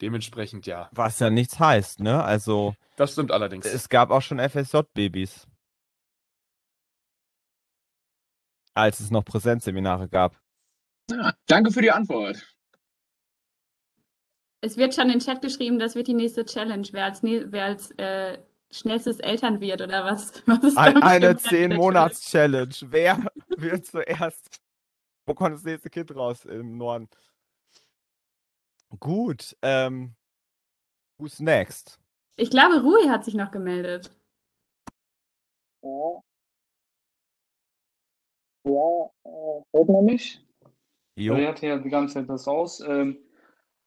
Dementsprechend 0.00 0.66
ja. 0.66 0.88
Was 0.92 1.18
ja 1.18 1.28
nichts 1.30 1.58
heißt, 1.58 2.00
ne? 2.00 2.24
Also, 2.24 2.74
Das 2.96 3.12
stimmt 3.12 3.32
allerdings. 3.32 3.66
es 3.66 3.88
gab 3.88 4.10
auch 4.10 4.22
schon 4.22 4.38
FSJ-Babys. 4.38 5.46
Als 8.72 9.00
es 9.00 9.10
noch 9.10 9.24
Präsenzseminare 9.24 10.08
gab. 10.08 10.40
Ja, 11.10 11.34
danke 11.46 11.70
für 11.72 11.82
die 11.82 11.90
Antwort. 11.90 12.46
Es 14.62 14.76
wird 14.76 14.94
schon 14.94 15.06
in 15.06 15.12
den 15.12 15.20
Chat 15.20 15.40
geschrieben, 15.40 15.78
das 15.78 15.94
wird 15.94 16.06
die 16.06 16.14
nächste 16.14 16.44
Challenge, 16.44 16.86
wer 16.92 17.04
als, 17.06 17.22
wer 17.22 17.64
als 17.64 17.90
äh, 17.92 18.38
schnellstes 18.70 19.18
Eltern 19.20 19.60
wird 19.60 19.80
oder 19.80 20.04
was. 20.04 20.46
was 20.46 20.76
Ein, 20.76 21.02
eine 21.02 21.34
bestimmt 21.34 21.52
der 21.52 21.70
10-Monats-Challenge. 21.70 22.74
Wer 22.82 23.26
wird 23.56 23.86
zuerst? 23.86 24.60
Wo 25.26 25.34
kommt 25.34 25.54
das 25.54 25.64
nächste 25.64 25.90
Kind 25.90 26.14
raus 26.14 26.44
im 26.44 26.76
Norden? 26.76 27.08
Gut. 28.98 29.56
Ähm, 29.62 30.14
who's 31.18 31.40
next? 31.40 31.98
Ich 32.36 32.50
glaube, 32.50 32.82
Rui 32.82 33.08
hat 33.08 33.24
sich 33.24 33.34
noch 33.34 33.50
gemeldet. 33.50 34.10
Ja. 35.82 36.22
Ja, 38.64 39.10
äh, 39.24 39.62
hört 39.72 39.88
man 39.88 40.04
mich? 40.04 40.44
Jo. 41.16 41.34
Ich 41.36 41.46
hatte 41.46 41.66
ja 41.66 41.78
die 41.78 41.88
ganze 41.88 42.14
Zeit 42.14 42.28
das 42.28 42.46
aus. 42.46 42.80
Ähm, 42.80 43.18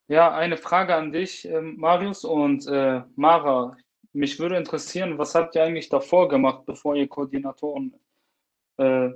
ja, 0.08 0.34
eine 0.34 0.56
Frage 0.56 0.94
an 0.94 1.12
dich, 1.12 1.46
ähm, 1.46 1.76
Marius 1.76 2.24
und 2.24 2.66
äh, 2.66 3.02
Mara. 3.16 3.76
Mich 4.12 4.38
würde 4.38 4.56
interessieren, 4.56 5.18
was 5.18 5.34
habt 5.34 5.54
ihr 5.56 5.64
eigentlich 5.64 5.88
davor 5.88 6.28
gemacht, 6.28 6.66
bevor 6.66 6.94
ihr 6.94 7.08
Koordinatoren 7.08 7.94
äh? 8.78 9.10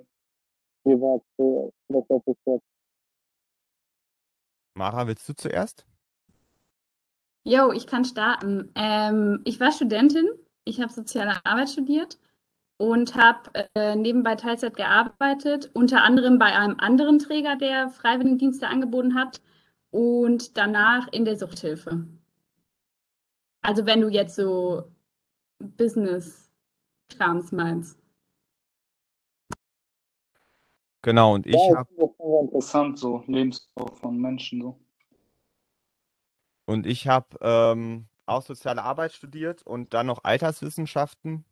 Mara, 4.75 5.07
willst 5.07 5.29
du 5.29 5.35
zuerst? 5.35 5.85
Jo, 7.45 7.73
ich 7.73 7.87
kann 7.87 8.05
starten. 8.05 8.73
Ähm, 8.75 9.43
ich 9.45 9.61
war 9.61 9.73
Studentin, 9.73 10.29
ich 10.65 10.81
habe 10.81 10.93
soziale 10.93 11.45
Arbeit 11.45 11.69
studiert 11.71 12.19
und 12.79 13.15
habe 13.15 13.69
äh, 13.75 13.97
nebenbei 13.97 14.37
Teilzeit 14.37 14.77
gearbeitet, 14.77 15.71
unter 15.75 16.03
anderem 16.03 16.39
bei 16.39 16.57
einem 16.57 16.77
anderen 16.79 17.19
Träger, 17.19 17.57
der 17.57 17.91
Freiwilligendienste 17.91 18.69
angeboten 18.69 19.15
hat 19.15 19.41
und 19.91 20.57
danach 20.57 21.09
in 21.13 21.25
der 21.25 21.37
Suchthilfe. 21.37 22.07
Also 23.63 23.87
wenn 23.87 24.01
du 24.01 24.09
jetzt 24.09 24.37
so 24.37 24.91
Business-Krams 25.59 27.53
meinst. 27.53 27.99
Genau, 31.03 31.35
und 31.35 31.47
ich 31.47 31.55
Ja, 31.55 31.77
habe 31.77 31.89
interessant, 32.43 32.99
so 32.99 33.23
Lebenslauf 33.27 33.99
von 33.99 34.19
Menschen 34.19 34.61
so. 34.63 34.79
und 36.67 36.87
ich 36.87 37.09
habe 37.09 37.39
ähm, 37.41 38.09
auch 38.27 38.43
soziale 38.43 38.83
Arbeit 38.83 39.13
studiert 39.13 39.63
und 39.63 39.95
dann 39.95 40.07
noch 40.07 40.25
Alterswissenschaften. 40.25 41.47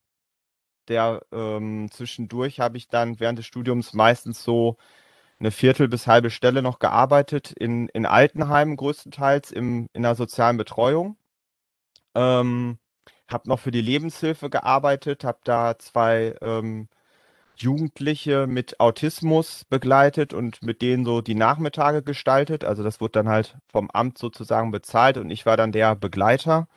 Der 0.89 1.25
ähm, 1.33 1.89
zwischendurch 1.91 2.61
habe 2.61 2.77
ich 2.77 2.89
dann 2.89 3.19
während 3.19 3.39
des 3.39 3.47
Studiums 3.47 3.95
meistens 3.95 4.45
so 4.45 4.77
eine 5.39 5.51
Viertel 5.51 5.89
bis 5.89 6.07
halbe 6.07 6.31
Stelle 6.31 6.63
noch 6.63 6.79
gearbeitet 6.79 7.53
in, 7.53 7.89
in 7.91 8.07
Altenheimen 8.07 8.77
größtenteils 8.77 9.53
im, 9.53 9.89
in 9.93 10.03
der 10.03 10.15
sozialen 10.15 10.57
Betreuung. 10.57 11.17
Ähm, 12.15 12.79
habe 13.29 13.49
noch 13.49 13.61
für 13.61 13.71
die 13.71 13.81
Lebenshilfe 13.83 14.51
gearbeitet, 14.51 15.25
habe 15.25 15.41
da 15.45 15.79
zwei 15.79 16.37
ähm, 16.43 16.89
Jugendliche 17.57 18.47
mit 18.47 18.81
Autismus 18.81 19.65
begleitet 19.65 20.35
und 20.35 20.63
mit 20.63 20.83
denen 20.83 21.05
so 21.05 21.21
die 21.23 21.35
Nachmittage 21.35 22.03
gestaltet. 22.03 22.65
Also 22.65 22.83
das 22.83 23.01
wurde 23.01 23.13
dann 23.13 23.29
halt 23.29 23.57
vom 23.69 23.91
Amt 23.91 24.19
sozusagen 24.19 24.71
bezahlt 24.71 25.19
und 25.19 25.31
ich 25.31 25.47
war 25.47 25.57
dann 25.57 25.73
der 25.73 25.97
Begleiter. 25.97 26.69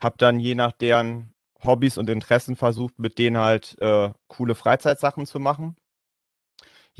Habe 0.00 0.16
dann 0.18 0.40
je 0.40 0.54
nach 0.54 0.72
deren 0.72 1.34
Hobbys 1.64 1.98
und 1.98 2.10
Interessen 2.10 2.56
versucht, 2.56 2.98
mit 2.98 3.18
denen 3.18 3.38
halt 3.38 3.76
äh, 3.80 4.10
coole 4.28 4.54
Freizeitsachen 4.54 5.26
zu 5.26 5.40
machen. 5.40 5.76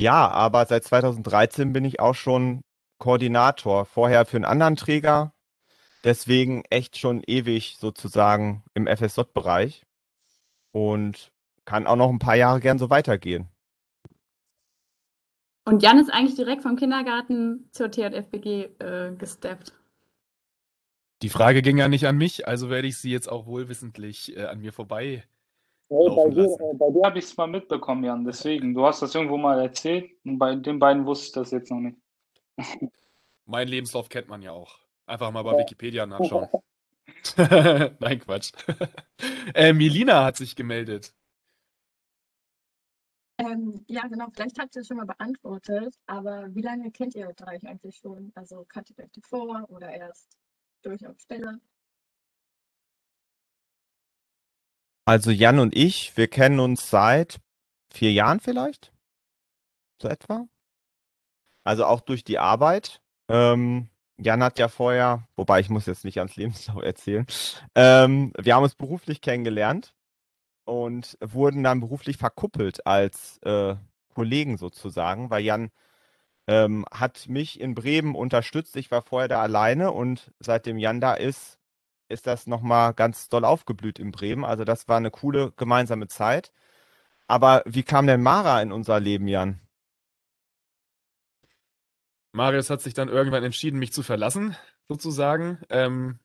Ja, 0.01 0.31
aber 0.31 0.65
seit 0.65 0.85
2013 0.85 1.75
bin 1.75 1.85
ich 1.85 2.01
auch 2.01 2.15
schon 2.15 2.63
Koordinator. 2.99 3.85
Vorher 3.85 4.25
für 4.25 4.39
einen 4.39 4.47
anderen 4.47 4.77
Träger. 4.77 5.35
Deswegen 6.05 6.65
echt 6.71 6.97
schon 6.97 7.23
ewig 7.27 7.77
sozusagen 7.79 8.65
im 8.73 8.87
FSJ-Bereich. 8.87 9.85
Und 10.73 11.31
kann 11.67 11.87
auch 11.87 11.97
noch 11.97 12.09
ein 12.09 12.19
paar 12.19 12.37
Jahre 12.37 12.61
gern 12.61 12.79
so 12.79 12.89
weitergehen. 12.89 13.49
Und 15.67 15.83
Jan 15.83 15.99
ist 15.99 16.11
eigentlich 16.11 16.37
direkt 16.37 16.63
vom 16.63 16.77
Kindergarten 16.77 17.69
zur 17.71 17.91
TJFBG 17.91 18.71
äh, 18.79 19.15
gesteppt. 19.19 19.75
Die 21.21 21.29
Frage 21.29 21.61
ging 21.61 21.77
ja 21.77 21.89
nicht 21.89 22.07
an 22.07 22.17
mich, 22.17 22.49
also 22.49 22.71
werde 22.71 22.89
ich 22.89 22.97
sie 22.97 23.11
jetzt 23.11 23.29
auch 23.29 23.45
wohlwissentlich 23.45 24.35
äh, 24.35 24.47
an 24.47 24.61
mir 24.61 24.73
vorbei 24.73 25.25
Hey, 25.91 26.09
bei 26.15 26.31
dir, 26.31 26.45
äh, 26.61 26.75
bei 26.75 26.91
dir 26.91 27.03
habe 27.05 27.19
ich 27.19 27.25
es 27.25 27.37
mal 27.37 27.49
mitbekommen, 27.49 28.05
Jan. 28.05 28.25
Deswegen, 28.25 28.75
du 28.75 28.87
hast 28.87 29.03
das 29.03 29.15
irgendwo 29.15 29.37
mal 29.37 29.61
erzählt 29.61 30.11
und 30.25 30.39
bei 30.39 30.55
den 30.55 30.79
beiden 30.79 31.05
wusste 31.05 31.27
ich 31.27 31.33
das 31.33 31.51
jetzt 31.51 31.71
noch 31.71 31.81
nicht. 31.81 31.99
Mein 33.47 33.69
Lebenslauf 33.69 34.09
kennt 34.09 34.29
man 34.29 34.43
ja 34.43 34.53
auch. 34.53 34.79
Einfach 35.07 35.33
mal 35.33 35.43
bei 35.43 35.53
Ja. 35.53 35.59
Wikipedia 35.59 36.07
nachschauen. 36.07 36.49
Nein, 38.01 38.21
Quatsch. 38.21 38.53
äh, 39.55 39.73
Melina 39.73 40.25
hat 40.25 40.37
sich 40.37 40.55
gemeldet. 40.57 41.13
Ähm, 43.39 43.85
ja, 43.89 44.07
genau, 44.07 44.29
vielleicht 44.33 44.59
habt 44.59 44.77
ihr 44.77 44.83
es 44.83 44.87
schon 44.87 44.99
mal 44.99 45.07
beantwortet, 45.07 45.95
aber 46.07 46.55
wie 46.55 46.61
lange 46.61 46.91
kennt 46.93 47.15
ihr 47.15 47.27
euch 47.27 47.67
eigentlich 47.67 47.97
schon? 47.97 48.31
Also 48.35 48.65
kanntet 48.69 48.99
ihr 48.99 49.05
euch 49.05 49.13
davor 49.13 49.65
oder 49.71 49.91
erst 49.91 50.37
durch 50.83 51.07
auf 51.07 51.19
Stelle? 51.19 51.59
Also 55.11 55.33
Jan 55.33 55.59
und 55.59 55.77
ich, 55.77 56.17
wir 56.17 56.29
kennen 56.29 56.61
uns 56.61 56.89
seit 56.89 57.41
vier 57.93 58.13
Jahren 58.13 58.39
vielleicht, 58.39 58.93
so 60.01 60.07
etwa. 60.07 60.47
Also 61.65 61.85
auch 61.85 62.01
durch 62.01 62.23
die 62.23 62.39
Arbeit. 62.39 63.01
Ähm, 63.29 63.89
Jan 64.19 64.41
hat 64.41 64.61
ja 64.61 64.69
vorher, 64.69 65.27
wobei 65.35 65.59
ich 65.59 65.69
muss 65.69 65.87
jetzt 65.87 66.05
nicht 66.05 66.19
ans 66.19 66.37
Lebenslauf 66.37 66.81
erzählen, 66.85 67.27
ähm, 67.75 68.33
wir 68.39 68.55
haben 68.55 68.63
uns 68.63 68.77
beruflich 68.77 69.21
kennengelernt 69.21 69.97
und 70.65 71.19
wurden 71.21 71.65
dann 71.65 71.81
beruflich 71.81 72.17
verkuppelt 72.17 72.87
als 72.87 73.39
äh, 73.39 73.75
Kollegen 74.15 74.59
sozusagen, 74.59 75.29
weil 75.29 75.43
Jan 75.43 75.73
ähm, 76.47 76.85
hat 76.93 77.29
mich 77.29 77.59
in 77.59 77.75
Bremen 77.75 78.15
unterstützt. 78.15 78.77
Ich 78.77 78.93
war 78.93 79.03
vorher 79.03 79.27
da 79.27 79.43
alleine 79.43 79.91
und 79.91 80.31
seitdem 80.39 80.79
Jan 80.79 81.01
da 81.01 81.15
ist, 81.15 81.60
ist 82.11 82.27
das 82.27 82.47
nochmal 82.47 82.95
ganz 82.95 83.29
doll 83.29 83.45
aufgeblüht 83.45 83.99
in 83.99 84.13
Bremen. 84.13 84.45
Also 84.45 84.65
das 84.65 84.89
war 84.89 84.97
eine 84.97 85.11
coole 85.11 85.53
gemeinsame 85.57 86.09
Zeit. 86.09 86.53
Aber 87.27 87.63
wie 87.67 87.85
kam 87.85 88.07
denn 88.07 88.23
Mara 88.23 88.61
in 88.63 88.73
unser 88.73 89.01
Leben, 89.01 89.29
Jan? 89.29 89.61
Marius 92.33 92.71
hat 92.71 92.81
sich 92.81 92.95
dann 92.95 93.09
irgendwann 93.09 93.45
entschieden, 93.45 93.79
mich 93.79 93.93
zu 93.93 94.03
verlassen, 94.03 94.57
sozusagen. 94.89 95.59
Ähm, 95.69 96.19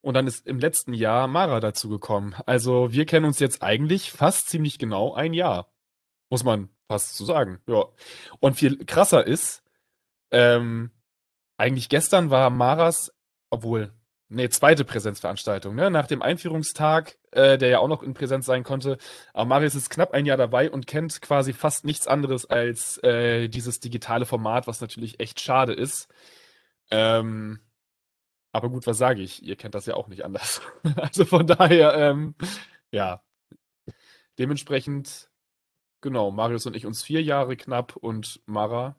und 0.00 0.14
dann 0.14 0.26
ist 0.26 0.46
im 0.46 0.58
letzten 0.60 0.92
Jahr 0.92 1.26
Mara 1.26 1.60
dazugekommen. 1.60 2.34
Also 2.46 2.92
wir 2.92 3.06
kennen 3.06 3.26
uns 3.26 3.38
jetzt 3.40 3.62
eigentlich 3.62 4.12
fast 4.12 4.48
ziemlich 4.48 4.78
genau 4.78 5.14
ein 5.14 5.32
Jahr. 5.32 5.72
Muss 6.30 6.44
man 6.44 6.68
fast 6.88 7.16
so 7.16 7.24
sagen. 7.24 7.60
Ja. 7.66 7.86
Und 8.40 8.54
viel 8.54 8.84
krasser 8.84 9.26
ist, 9.26 9.62
ähm, 10.30 10.90
eigentlich 11.56 11.88
gestern 11.88 12.30
war 12.30 12.50
Maras, 12.50 13.12
obwohl, 13.50 13.92
nee, 14.28 14.48
zweite 14.48 14.84
Präsenzveranstaltung, 14.84 15.74
ne? 15.74 15.90
Nach 15.90 16.06
dem 16.06 16.22
Einführungstag, 16.22 17.18
äh, 17.32 17.58
der 17.58 17.68
ja 17.68 17.78
auch 17.78 17.88
noch 17.88 18.02
in 18.02 18.14
Präsenz 18.14 18.46
sein 18.46 18.64
konnte. 18.64 18.98
Aber 19.32 19.44
Marius 19.46 19.74
ist 19.74 19.90
knapp 19.90 20.12
ein 20.12 20.26
Jahr 20.26 20.36
dabei 20.36 20.70
und 20.70 20.86
kennt 20.86 21.20
quasi 21.22 21.52
fast 21.52 21.84
nichts 21.84 22.06
anderes 22.06 22.46
als 22.46 22.98
äh, 23.04 23.48
dieses 23.48 23.80
digitale 23.80 24.26
Format, 24.26 24.66
was 24.66 24.80
natürlich 24.80 25.20
echt 25.20 25.40
schade 25.40 25.72
ist. 25.72 26.08
Ähm, 26.90 27.60
Aber 28.52 28.70
gut, 28.70 28.86
was 28.86 28.98
sage 28.98 29.22
ich? 29.22 29.42
Ihr 29.42 29.56
kennt 29.56 29.74
das 29.74 29.86
ja 29.86 29.94
auch 29.94 30.08
nicht 30.08 30.24
anders. 30.24 30.62
Also 30.96 31.24
von 31.24 31.46
daher, 31.46 31.94
ähm, 31.94 32.34
ja. 32.90 33.22
Dementsprechend, 34.38 35.30
genau, 36.00 36.30
Marius 36.30 36.66
und 36.66 36.76
ich 36.76 36.86
uns 36.86 37.02
vier 37.02 37.22
Jahre 37.22 37.56
knapp 37.56 37.96
und 37.96 38.40
Mara 38.46 38.96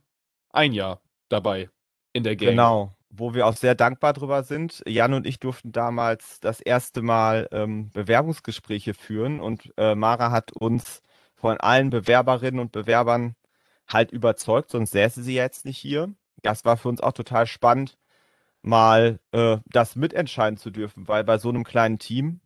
ein 0.50 0.74
Jahr 0.74 1.02
dabei 1.30 1.70
in 2.14 2.24
der 2.24 2.36
Gang. 2.36 2.52
Genau, 2.52 2.97
wo 3.10 3.34
wir 3.34 3.48
auch 3.48 3.56
sehr 3.56 3.76
dankbar 3.76 4.14
drüber 4.14 4.44
sind. 4.44 4.84
Jan 4.88 5.14
und 5.14 5.26
ich 5.26 5.40
durften 5.40 5.72
damals 5.72 6.40
das 6.40 6.60
erste 6.62 7.02
Mal 7.02 7.48
ähm, 7.52 7.90
Bewerbungsgespräche 7.92 8.94
führen 8.94 9.40
und 9.40 9.74
äh, 9.78 9.96
Mara 9.96 10.32
hat 10.32 10.52
uns 10.54 11.02
von 11.36 11.58
allen 11.58 11.90
Bewerberinnen 11.90 12.60
und 12.60 12.72
Bewerbern 12.72 13.36
halt 13.88 14.12
überzeugt, 14.12 14.72
sonst 14.72 14.92
säße 14.92 15.24
sie 15.24 15.36
jetzt 15.36 15.66
nicht 15.66 15.78
hier. 15.78 16.14
Das 16.42 16.66
war 16.66 16.78
für 16.78 16.90
uns 16.90 17.02
auch 17.02 17.14
total 17.14 17.48
spannend, 17.48 17.98
mal 18.62 19.20
äh, 19.32 19.58
das 19.68 19.96
mitentscheiden 19.96 20.58
zu 20.58 20.72
dürfen, 20.72 21.08
weil 21.08 21.24
bei 21.24 21.38
so 21.38 21.50
einem 21.50 21.64
kleinen 21.64 22.00
Team, 22.00 22.42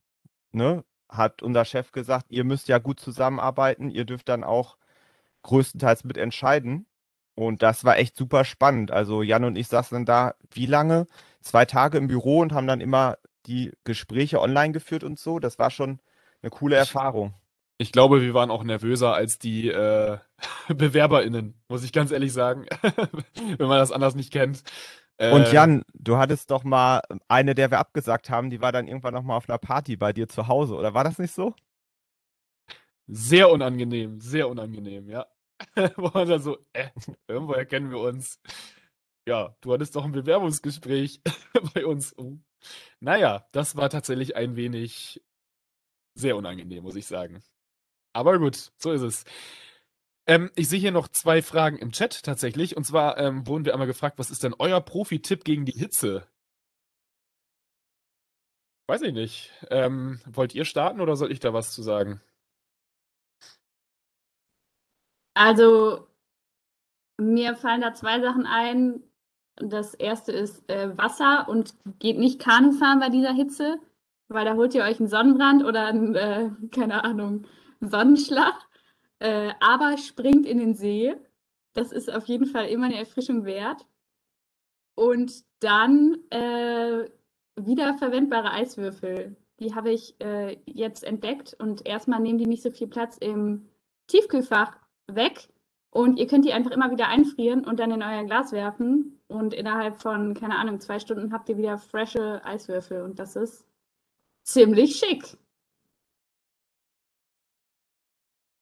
ne, 0.52 0.84
hat 1.10 1.42
unser 1.44 1.66
Chef 1.66 1.92
gesagt, 1.92 2.28
ihr 2.30 2.44
müsst 2.46 2.68
ja 2.70 2.80
gut 2.80 3.00
zusammenarbeiten, 3.00 3.90
ihr 3.90 4.06
dürft 4.06 4.30
dann 4.30 4.44
auch 4.44 4.78
größtenteils 5.44 6.04
mitentscheiden. 6.06 6.86
Und 7.42 7.64
das 7.64 7.84
war 7.84 7.98
echt 7.98 8.16
super 8.16 8.46
spannend. 8.46 8.92
Also 8.92 9.24
Jan 9.24 9.44
und 9.46 9.56
ich 9.56 9.68
saßen 9.68 9.96
dann 9.96 10.06
da, 10.06 10.36
wie 10.54 10.68
lange? 10.68 11.08
Zwei 11.42 11.66
Tage 11.66 11.98
im 11.98 12.08
Büro 12.08 12.38
und 12.38 12.54
haben 12.54 12.68
dann 12.68 12.82
immer 12.82 13.18
die 13.48 13.72
Gespräche 13.84 14.40
online 14.40 14.74
geführt 14.74 15.04
und 15.04 15.18
so. 15.18 15.40
Das 15.40 15.58
war 15.58 15.72
schon 15.72 16.00
eine 16.44 16.52
coole 16.52 16.76
Erfahrung. 16.76 17.34
Ich 17.80 17.92
glaube, 17.92 18.22
wir 18.22 18.36
waren 18.36 18.52
auch 18.52 18.64
nervöser 18.64 19.16
als 19.16 19.40
die 19.40 19.70
äh, 19.70 20.20
BewerberInnen, 20.70 21.56
muss 21.68 21.84
ich 21.84 21.92
ganz 21.92 22.12
ehrlich 22.12 22.32
sagen, 22.32 22.68
wenn 23.58 23.68
man 23.68 23.80
das 23.80 23.92
anders 23.92 24.14
nicht 24.14 24.32
kennt. 24.32 24.62
Und 25.18 25.48
Äh, 25.48 25.52
Jan, 25.52 25.84
du 25.96 26.18
hattest 26.18 26.52
doch 26.52 26.64
mal 26.64 27.02
eine, 27.28 27.56
der 27.56 27.72
wir 27.72 27.80
abgesagt 27.80 28.30
haben, 28.30 28.52
die 28.52 28.62
war 28.62 28.72
dann 28.72 28.88
irgendwann 28.88 29.16
noch 29.16 29.24
mal 29.24 29.36
auf 29.36 29.50
einer 29.50 29.58
Party 29.58 29.98
bei 29.98 30.14
dir 30.14 30.28
zu 30.28 30.48
Hause, 30.48 30.76
oder 30.76 30.94
war 30.94 31.04
das 31.04 31.18
nicht 31.18 31.34
so? 31.34 31.56
Sehr 33.08 33.52
unangenehm, 33.52 34.20
sehr 34.22 34.50
unangenehm, 34.50 35.10
ja. 35.10 35.26
Wo 35.96 36.10
man 36.14 36.28
dann 36.28 36.42
so, 36.42 36.58
äh, 36.74 36.90
irgendwoher 37.28 37.66
kennen 37.66 37.92
wir 37.92 38.00
uns. 38.00 38.40
Ja, 39.28 39.56
du 39.62 39.74
hattest 39.74 39.96
doch 39.96 40.06
ein 40.06 40.12
Bewerbungsgespräch 40.12 41.22
bei 41.74 41.86
uns. 41.86 42.18
Oh. 42.18 42.38
Naja, 43.00 43.48
das 43.52 43.76
war 43.76 43.90
tatsächlich 43.90 44.36
ein 44.36 44.56
wenig 44.56 45.22
sehr 46.16 46.36
unangenehm, 46.36 46.84
muss 46.84 46.96
ich 46.96 47.06
sagen. 47.08 47.44
Aber 48.14 48.40
gut, 48.40 48.72
so 48.78 48.92
ist 48.92 49.02
es. 49.02 49.24
Ähm, 50.28 50.52
ich 50.56 50.70
sehe 50.70 50.80
hier 50.80 50.92
noch 50.92 51.08
zwei 51.08 51.42
Fragen 51.42 51.78
im 51.78 51.92
Chat 51.92 52.24
tatsächlich. 52.24 52.78
Und 52.78 52.84
zwar 52.86 53.18
ähm, 53.18 53.48
wurden 53.48 53.66
wir 53.66 53.74
einmal 53.74 53.88
gefragt, 53.88 54.20
was 54.20 54.32
ist 54.32 54.44
denn 54.44 54.56
euer 54.60 54.82
Profi-Tipp 54.82 55.44
gegen 55.44 55.66
die 55.66 55.72
Hitze? 55.78 56.28
Weiß 58.88 59.02
ich 59.04 59.14
nicht. 59.14 59.52
Ähm, 59.70 60.20
wollt 60.26 60.54
ihr 60.54 60.66
starten 60.66 61.02
oder 61.02 61.16
soll 61.16 61.32
ich 61.32 61.40
da 61.40 61.54
was 61.54 61.72
zu 61.72 61.82
sagen? 61.82 62.22
Also, 65.34 66.08
mir 67.18 67.56
fallen 67.56 67.82
da 67.82 67.94
zwei 67.94 68.20
Sachen 68.22 68.46
ein. 68.46 69.04
Das 69.56 69.94
erste 69.94 70.32
ist 70.32 70.68
äh, 70.70 70.98
Wasser 70.98 71.48
und 71.48 71.76
geht 72.00 72.18
nicht 72.18 72.40
Kanu 72.40 72.72
fahren 72.72 73.00
bei 73.00 73.10
dieser 73.10 73.34
Hitze, 73.34 73.80
weil 74.28 74.46
da 74.46 74.56
holt 74.56 74.74
ihr 74.74 74.84
euch 74.84 75.00
einen 75.00 75.10
Sonnenbrand 75.10 75.64
oder 75.64 75.86
einen, 75.88 76.16
äh, 76.16 76.50
keine 76.72 77.04
Ahnung, 77.04 77.46
Sonnenschlag. 77.80 78.56
Äh, 79.20 79.54
aber 79.60 79.98
springt 79.98 80.48
in 80.48 80.58
den 80.58 80.74
See. 80.74 81.16
Das 81.74 81.92
ist 81.92 82.12
auf 82.12 82.28
jeden 82.28 82.48
Fall 82.48 82.68
immer 82.70 82.88
eine 82.88 82.98
Erfrischung 82.98 83.46
wert. 83.46 83.86
Und 84.96 85.44
dann 85.60 86.18
äh, 86.32 87.10
wiederverwendbare 87.56 88.52
Eiswürfel. 88.52 89.36
Die 89.60 89.76
habe 89.76 89.92
ich 89.92 90.16
äh, 90.20 90.58
jetzt 90.66 91.04
entdeckt 91.04 91.56
und 91.60 91.86
erstmal 91.86 92.20
nehmen 92.20 92.40
die 92.40 92.48
nicht 92.48 92.64
so 92.64 92.72
viel 92.72 92.88
Platz 92.88 93.18
im 93.18 93.70
Tiefkühlfach 94.08 94.81
weg. 95.16 95.50
Und 95.90 96.18
ihr 96.18 96.28
könnt 96.28 96.46
die 96.46 96.54
einfach 96.54 96.72
immer 96.72 96.90
wieder 96.92 97.10
einfrieren 97.10 97.66
und 97.66 97.80
dann 97.80 97.92
in 97.92 98.02
euer 98.02 98.24
Glas 98.24 98.52
werfen. 98.52 99.20
Und 99.28 99.54
innerhalb 99.54 100.02
von, 100.02 100.34
keine 100.34 100.58
Ahnung, 100.58 100.80
zwei 100.80 101.00
Stunden 101.00 101.34
habt 101.34 101.50
ihr 101.50 101.58
wieder 101.58 101.78
frische 101.78 102.44
Eiswürfel. 102.46 103.02
Und 103.02 103.20
das 103.20 103.36
ist 103.36 103.66
ziemlich 104.44 104.96
schick. 104.96 105.38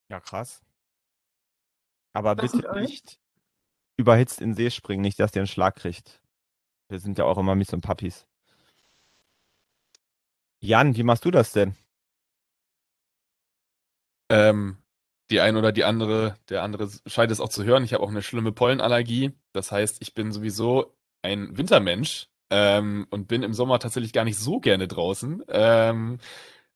Ja, 0.09 0.19
krass. 0.19 0.63
Aber 2.13 2.35
Was 2.37 2.51
bitte 2.51 2.79
nicht 2.79 3.19
überhitzt 3.99 4.41
in 4.41 4.51
den 4.51 4.55
See 4.55 4.71
springen, 4.71 5.01
nicht, 5.01 5.19
dass 5.19 5.35
ihr 5.35 5.41
einen 5.41 5.47
Schlag 5.47 5.75
kriegt. 5.75 6.21
Wir 6.87 6.99
sind 6.99 7.17
ja 7.17 7.25
auch 7.25 7.37
immer 7.37 7.53
Mies 7.53 7.73
und 7.73 7.81
Papis. 7.81 8.25
Jan, 10.61 10.95
wie 10.95 11.03
machst 11.03 11.25
du 11.25 11.31
das 11.31 11.51
denn? 11.51 11.75
Ähm, 14.29 14.77
die 15.29 15.41
ein 15.41 15.55
oder 15.57 15.71
die 15.71 15.83
andere, 15.83 16.35
der 16.49 16.63
andere 16.63 16.89
scheint 17.05 17.31
es 17.31 17.39
auch 17.39 17.49
zu 17.49 17.63
hören. 17.63 17.83
Ich 17.83 17.93
habe 17.93 18.03
auch 18.03 18.09
eine 18.09 18.21
schlimme 18.21 18.51
Pollenallergie. 18.51 19.31
Das 19.53 19.71
heißt, 19.71 19.97
ich 20.01 20.13
bin 20.13 20.31
sowieso 20.31 20.95
ein 21.21 21.57
Wintermensch 21.57 22.27
ähm, 22.49 23.07
und 23.09 23.27
bin 23.27 23.43
im 23.43 23.53
Sommer 23.53 23.79
tatsächlich 23.79 24.13
gar 24.13 24.23
nicht 24.25 24.37
so 24.37 24.59
gerne 24.59 24.87
draußen. 24.87 25.43
Ähm, 25.49 26.19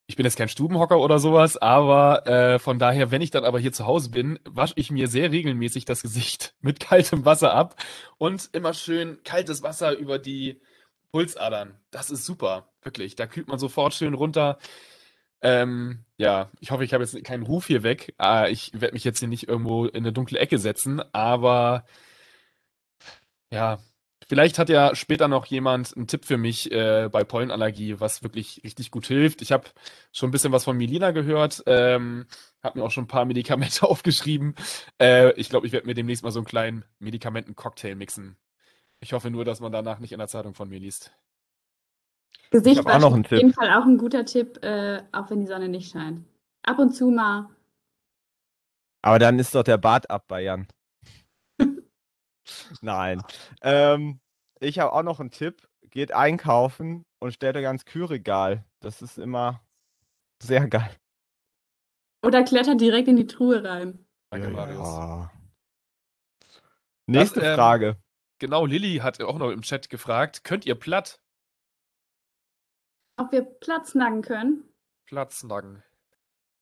ich 0.06 0.16
bin 0.18 0.26
jetzt 0.26 0.38
kein 0.38 0.50
Stubenhocker 0.50 1.00
oder 1.00 1.18
sowas, 1.18 1.58
aber 1.58 2.28
äh, 2.28 2.60
von 2.60 2.78
daher, 2.78 3.10
wenn 3.10 3.22
ich 3.22 3.32
dann 3.32 3.46
aber 3.46 3.60
hier 3.60 3.72
zu 3.72 3.88
Hause 3.88 4.12
bin, 4.12 4.38
wasche 4.44 4.74
ich 4.76 4.92
mir 4.92 5.08
sehr 5.08 5.32
regelmäßig 5.32 5.86
das 5.86 6.02
Gesicht 6.02 6.56
mit 6.62 6.80
kaltem 6.80 7.26
Wasser 7.26 7.54
ab 7.54 7.76
und 8.18 8.50
immer 8.54 8.74
schön 8.74 9.20
kaltes 9.24 9.64
Wasser 9.64 9.98
über 9.98 10.20
die 10.20 10.62
Pulsadern. 11.12 11.80
Das 11.92 12.10
ist 12.10 12.26
super, 12.26 12.70
wirklich. 12.82 13.16
Da 13.16 13.28
kühlt 13.28 13.48
man 13.48 13.60
sofort 13.60 13.94
schön 13.94 14.14
runter. 14.14 14.58
Ähm, 15.44 16.06
ja, 16.18 16.50
ich 16.62 16.72
hoffe, 16.72 16.84
ich 16.86 16.94
habe 16.94 17.04
jetzt 17.04 17.22
keinen 17.26 17.44
Ruf 17.44 17.68
hier 17.68 17.84
weg. 17.84 18.16
Äh, 18.22 18.52
ich 18.52 18.72
werde 18.74 18.94
mich 18.94 19.04
jetzt 19.04 19.20
hier 19.20 19.28
nicht 19.28 19.48
irgendwo 19.48 19.86
in 19.86 19.98
eine 19.98 20.14
dunkle 20.14 20.40
Ecke 20.40 20.58
setzen, 20.58 21.02
aber 21.14 21.86
ja, 23.52 23.80
vielleicht 24.28 24.58
hat 24.60 24.70
ja 24.70 24.96
später 24.96 25.28
noch 25.28 25.46
jemand 25.46 25.96
einen 25.96 26.08
Tipp 26.08 26.26
für 26.26 26.38
mich 26.38 26.72
äh, 26.72 27.10
bei 27.12 27.24
Pollenallergie, 27.24 28.00
was 28.00 28.24
wirklich 28.24 28.62
richtig 28.64 28.92
gut 28.92 29.06
hilft. 29.08 29.42
Ich 29.42 29.52
habe 29.52 29.70
schon 30.12 30.30
ein 30.30 30.32
bisschen 30.32 30.52
was 30.52 30.64
von 30.64 30.78
Melina 30.78 31.12
gehört, 31.12 31.64
ähm, 31.68 32.26
habe 32.64 32.80
mir 32.80 32.86
auch 32.86 32.92
schon 32.92 33.06
ein 33.06 33.08
paar 33.08 33.26
Medikamente 33.26 33.84
aufgeschrieben. 33.90 34.56
Äh, 35.00 35.34
ich 35.34 35.50
glaube, 35.50 35.68
ich 35.68 35.74
werde 35.74 35.88
mir 35.88 35.94
demnächst 35.94 36.24
mal 36.24 36.32
so 36.32 36.40
einen 36.40 36.46
kleinen 36.48 36.86
Medikamenten-Cocktail 37.00 37.96
mixen. 37.96 38.38
Ich 39.02 39.14
hoffe 39.14 39.32
nur, 39.32 39.46
dass 39.46 39.62
man 39.62 39.72
danach 39.72 40.00
nicht 40.00 40.14
in 40.14 40.20
der 40.20 40.28
Zeitung 40.30 40.56
von 40.56 40.70
mir 40.70 40.80
liest. 40.80 41.14
Gesicht 42.52 42.86
hab 42.86 42.88
auch 42.88 43.00
noch 43.00 43.14
einen 43.14 43.24
waschen 43.24 43.26
ist 43.26 43.26
auf 43.26 43.32
jeden 43.32 43.50
Tipp. 43.50 43.56
Fall 43.56 43.70
auch 43.74 43.86
ein 43.86 43.98
guter 43.98 44.26
Tipp, 44.26 44.64
äh, 44.64 45.04
auch 45.12 45.30
wenn 45.30 45.40
die 45.42 45.48
Sonne 45.48 45.70
nicht 45.70 45.92
scheint. 45.92 46.26
Ab 46.64 46.80
und 46.80 46.92
zu 46.92 47.08
mal. 47.10 47.50
Aber 49.02 49.20
dann 49.20 49.40
ist 49.40 49.54
doch 49.56 49.64
der 49.64 49.78
Bart 49.78 50.10
ab 50.10 50.26
bei 50.28 50.44
Jan. 50.44 50.68
Nein. 52.82 53.22
Ähm, 53.62 54.20
ich 54.60 54.80
habe 54.80 54.94
auch 54.94 55.04
noch 55.04 55.20
einen 55.20 55.32
Tipp. 55.32 55.68
Geht 55.90 56.12
einkaufen 56.12 57.06
und 57.20 57.34
stellt 57.34 57.56
euch 57.58 57.68
ans 57.68 57.86
Kühlregal. 57.86 58.64
Das 58.80 59.02
ist 59.02 59.18
immer 59.18 59.62
sehr 60.42 60.68
geil. 60.68 60.90
Oder 62.24 62.44
klettert 62.44 62.80
direkt 62.82 63.08
in 63.08 63.18
die 63.18 63.28
Truhe 63.28 63.64
rein. 63.64 64.06
Danke, 64.32 64.50
Marius. 64.50 64.88
Ja. 64.88 65.32
Nächste 67.06 67.42
Das, 67.42 67.50
ähm, 67.50 67.56
Frage. 67.56 67.98
Genau, 68.40 68.66
Lilly 68.66 68.98
hat 68.98 69.22
auch 69.22 69.38
noch 69.38 69.52
im 69.52 69.62
Chat 69.62 69.90
gefragt, 69.90 70.44
könnt 70.44 70.66
ihr 70.66 70.76
platt? 70.76 71.22
Ob 73.18 73.32
wir 73.32 73.44
Platz 73.44 73.96
nagen 73.96 74.22
können? 74.22 74.64
Platznagen. 75.06 75.84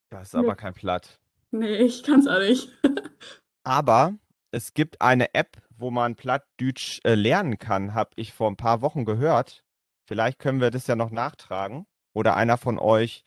Das 0.09 0.29
ist 0.29 0.35
aber 0.35 0.55
kein 0.55 0.73
Platt. 0.73 1.19
Nee, 1.51 1.77
ich 1.77 2.03
kann's 2.03 2.27
auch 2.27 2.39
nicht. 2.39 2.69
Aber 3.63 4.15
es 4.51 4.73
gibt 4.73 5.01
eine 5.01 5.33
App, 5.33 5.57
wo 5.69 5.91
man 5.91 6.15
Plattdütsch 6.15 6.99
äh, 7.03 7.15
lernen 7.15 7.59
kann, 7.59 7.93
habe 7.93 8.11
ich 8.15 8.33
vor 8.33 8.49
ein 8.49 8.57
paar 8.57 8.81
Wochen 8.81 9.05
gehört. 9.05 9.63
Vielleicht 10.05 10.39
können 10.39 10.59
wir 10.61 10.71
das 10.71 10.87
ja 10.87 10.95
noch 10.95 11.11
nachtragen. 11.11 11.85
Oder 12.13 12.35
einer 12.35 12.57
von 12.57 12.79
euch 12.79 13.23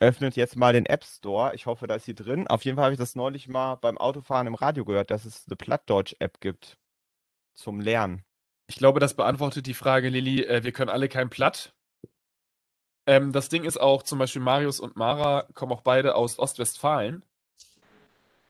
öffnet 0.00 0.36
jetzt 0.36 0.56
mal 0.56 0.72
den 0.72 0.86
App 0.86 1.04
Store. 1.04 1.54
Ich 1.54 1.66
hoffe, 1.66 1.86
da 1.86 1.96
ist 1.96 2.04
sie 2.04 2.14
drin. 2.14 2.48
Auf 2.48 2.64
jeden 2.64 2.76
Fall 2.76 2.86
habe 2.86 2.94
ich 2.94 2.98
das 2.98 3.14
neulich 3.14 3.48
mal 3.48 3.76
beim 3.76 3.98
Autofahren 3.98 4.46
im 4.46 4.54
Radio 4.54 4.84
gehört, 4.84 5.10
dass 5.10 5.24
es 5.24 5.44
eine 5.46 5.56
Plattdeutsch-App 5.56 6.40
gibt 6.40 6.78
zum 7.54 7.80
Lernen. 7.80 8.24
Ich 8.68 8.76
glaube, 8.76 9.00
das 9.00 9.14
beantwortet 9.14 9.66
die 9.66 9.74
Frage, 9.74 10.08
Lilly. 10.08 10.42
Äh, 10.44 10.64
wir 10.64 10.72
können 10.72 10.90
alle 10.90 11.08
kein 11.08 11.30
Platt. 11.30 11.74
Ähm, 13.08 13.32
das 13.32 13.48
Ding 13.48 13.64
ist 13.64 13.80
auch, 13.80 14.02
zum 14.02 14.18
Beispiel 14.18 14.42
Marius 14.42 14.80
und 14.80 14.96
Mara 14.96 15.46
kommen 15.54 15.72
auch 15.72 15.80
beide 15.80 16.14
aus 16.14 16.38
Ostwestfalen. 16.38 17.22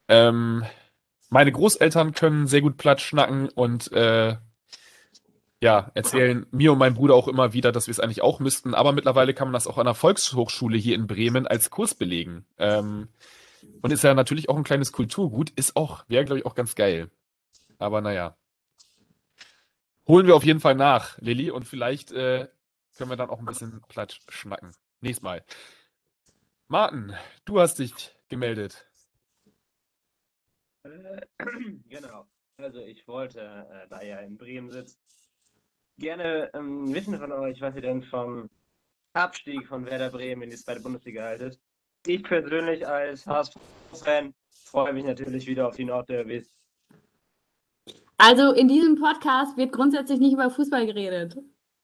Ähm, 0.08 0.64
meine 1.30 1.52
Großeltern 1.52 2.12
können 2.12 2.48
sehr 2.48 2.60
gut 2.60 2.76
Platt 2.76 3.00
schnacken 3.00 3.50
und 3.50 3.92
äh, 3.92 4.34
ja, 5.60 5.92
erzählen 5.94 6.44
mir 6.50 6.72
und 6.72 6.78
meinem 6.78 6.94
Bruder 6.94 7.14
auch 7.14 7.28
immer 7.28 7.52
wieder, 7.52 7.70
dass 7.70 7.86
wir 7.86 7.92
es 7.92 8.00
eigentlich 8.00 8.22
auch 8.22 8.40
müssten. 8.40 8.74
Aber 8.74 8.90
mittlerweile 8.90 9.32
kann 9.32 9.46
man 9.46 9.52
das 9.52 9.68
auch 9.68 9.78
an 9.78 9.84
der 9.84 9.94
Volkshochschule 9.94 10.76
hier 10.76 10.96
in 10.96 11.06
Bremen 11.06 11.46
als 11.46 11.70
Kurs 11.70 11.94
belegen. 11.94 12.44
Ähm, 12.58 13.06
und 13.80 13.92
ist 13.92 14.02
ja 14.02 14.12
natürlich 14.14 14.48
auch 14.48 14.56
ein 14.56 14.64
kleines 14.64 14.90
Kulturgut. 14.90 15.50
Ist 15.50 15.76
auch, 15.76 16.04
wäre, 16.08 16.24
glaube 16.24 16.40
ich, 16.40 16.46
auch 16.46 16.56
ganz 16.56 16.74
geil. 16.74 17.12
Aber 17.78 18.00
naja. 18.00 18.36
Holen 20.08 20.26
wir 20.26 20.34
auf 20.34 20.44
jeden 20.44 20.60
Fall 20.60 20.74
nach, 20.74 21.16
Lilly. 21.18 21.52
Und 21.52 21.64
vielleicht 21.64 22.10
äh, 22.10 22.48
können 22.98 23.10
wir 23.10 23.16
dann 23.16 23.30
auch 23.30 23.38
ein 23.38 23.46
bisschen 23.46 23.80
Platsch 23.88 24.20
schnacken. 24.28 24.72
Nächstes 25.00 25.22
Mal. 25.22 25.44
Martin, 26.66 27.14
du 27.44 27.60
hast 27.60 27.78
dich 27.78 28.14
gemeldet. 28.28 28.86
Äh, 30.82 31.20
genau. 31.88 32.26
Also 32.58 32.80
ich 32.80 33.06
wollte, 33.06 33.40
äh, 33.40 33.88
da 33.88 34.02
ihr 34.02 34.20
in 34.20 34.36
Bremen 34.36 34.70
sitzt, 34.70 34.98
gerne 35.96 36.50
ähm, 36.54 36.92
wissen 36.92 37.16
von 37.16 37.30
euch, 37.32 37.60
was 37.60 37.74
ihr 37.76 37.82
denn 37.82 38.02
vom 38.02 38.50
Abstieg 39.12 39.66
von 39.68 39.86
Werder 39.86 40.10
Bremen 40.10 40.42
in 40.42 40.50
die 40.50 40.56
zweite 40.56 40.80
Bundesliga 40.80 41.22
haltet. 41.22 41.58
Ich 42.06 42.22
persönlich 42.22 42.86
als 42.86 43.26
HSV-Fan 43.26 44.34
freue 44.50 44.92
mich 44.92 45.04
natürlich 45.04 45.46
wieder 45.46 45.68
auf 45.68 45.76
die 45.76 45.84
Nordderbys. 45.84 46.48
Also 48.16 48.52
in 48.52 48.66
diesem 48.66 48.96
Podcast 48.96 49.56
wird 49.56 49.72
grundsätzlich 49.72 50.18
nicht 50.18 50.32
über 50.32 50.50
Fußball 50.50 50.86
geredet. 50.86 51.38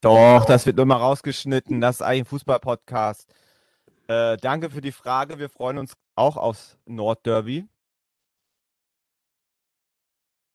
Doch, 0.05 0.45
das 0.45 0.67
wird 0.67 0.77
nur 0.77 0.85
mal 0.85 0.99
rausgeschnitten. 0.99 1.81
Das 1.81 1.97
ist 1.97 2.03
eigentlich 2.03 2.25
ein 2.25 2.27
Fußball-Podcast. 2.27 3.27
Äh, 4.07 4.37
danke 4.37 4.69
für 4.69 4.83
die 4.83 4.93
Frage. 4.93 5.39
Wir 5.39 5.49
freuen 5.49 5.79
uns 5.79 5.95
auch 6.15 6.37
aufs 6.37 6.77
Nordderby. 6.85 7.67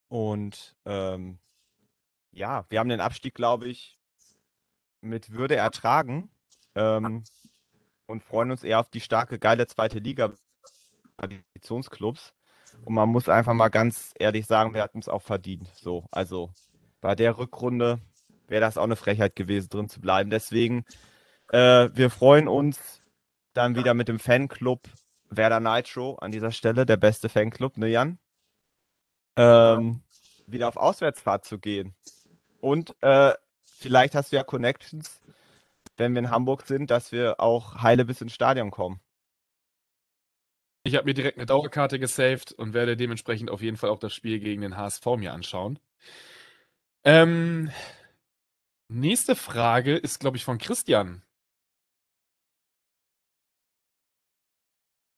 Und 0.07 0.75
ähm, 0.85 1.39
ja, 2.31 2.67
wir 2.69 2.77
haben 2.77 2.89
den 2.89 3.01
Abstieg, 3.01 3.33
glaube 3.33 3.67
ich, 3.67 3.97
mit 5.01 5.31
Würde 5.31 5.55
ertragen 5.55 6.29
ähm, 6.75 7.23
und 8.05 8.23
freuen 8.23 8.51
uns 8.51 8.63
eher 8.63 8.79
auf 8.79 8.89
die 8.89 9.01
starke, 9.01 9.39
geile 9.39 9.65
zweite 9.65 9.97
Liga 9.97 10.31
Traditionsclubs. 11.17 12.35
Und 12.85 12.93
man 12.93 13.09
muss 13.09 13.27
einfach 13.27 13.53
mal 13.55 13.69
ganz 13.69 14.13
ehrlich 14.19 14.45
sagen, 14.45 14.75
wir 14.75 14.83
hatten 14.83 14.99
es 14.99 15.09
auch 15.09 15.23
verdient. 15.23 15.67
So, 15.73 16.05
also 16.11 16.51
bei 17.01 17.15
der 17.15 17.39
Rückrunde 17.39 17.99
wäre 18.49 18.61
das 18.61 18.77
auch 18.77 18.83
eine 18.83 18.95
Frechheit 18.95 19.35
gewesen, 19.35 19.69
drin 19.69 19.89
zu 19.89 20.01
bleiben. 20.01 20.29
Deswegen, 20.29 20.85
äh, 21.51 21.89
wir 21.93 22.09
freuen 22.09 22.47
uns 22.47 23.01
dann 23.53 23.75
wieder 23.75 23.93
mit 23.93 24.07
dem 24.07 24.19
Fanclub 24.19 24.89
Werder 25.29 25.59
Nitro 25.59 26.15
an 26.15 26.31
dieser 26.31 26.51
Stelle, 26.51 26.85
der 26.85 26.97
beste 26.97 27.29
Fanclub, 27.29 27.77
ne 27.77 27.87
Jan? 27.87 28.19
Ähm, 29.35 30.01
wieder 30.47 30.67
auf 30.67 30.77
Auswärtsfahrt 30.77 31.45
zu 31.45 31.59
gehen. 31.59 31.95
Und 32.59 32.95
äh, 33.01 33.33
vielleicht 33.65 34.15
hast 34.15 34.31
du 34.31 34.37
ja 34.37 34.43
Connections, 34.43 35.21
wenn 35.97 36.13
wir 36.13 36.19
in 36.19 36.31
Hamburg 36.31 36.65
sind, 36.65 36.91
dass 36.91 37.11
wir 37.11 37.39
auch 37.39 37.81
heile 37.81 38.05
bis 38.05 38.21
ins 38.21 38.33
Stadion 38.33 38.71
kommen. 38.71 38.99
Ich 40.83 40.95
habe 40.95 41.05
mir 41.05 41.13
direkt 41.13 41.37
eine 41.37 41.45
Dauerkarte 41.45 41.99
gesaved 41.99 42.53
und 42.53 42.73
werde 42.73 42.95
dementsprechend 42.95 43.51
auf 43.51 43.61
jeden 43.61 43.77
Fall 43.77 43.89
auch 43.89 43.99
das 43.99 44.13
Spiel 44.13 44.39
gegen 44.39 44.61
den 44.61 44.77
HSV 44.77 45.05
mir 45.17 45.33
anschauen. 45.33 45.77
Ähm, 47.03 47.69
nächste 48.89 49.35
Frage 49.35 49.95
ist, 49.95 50.19
glaube 50.19 50.37
ich, 50.37 50.43
von 50.43 50.57
Christian. 50.57 51.23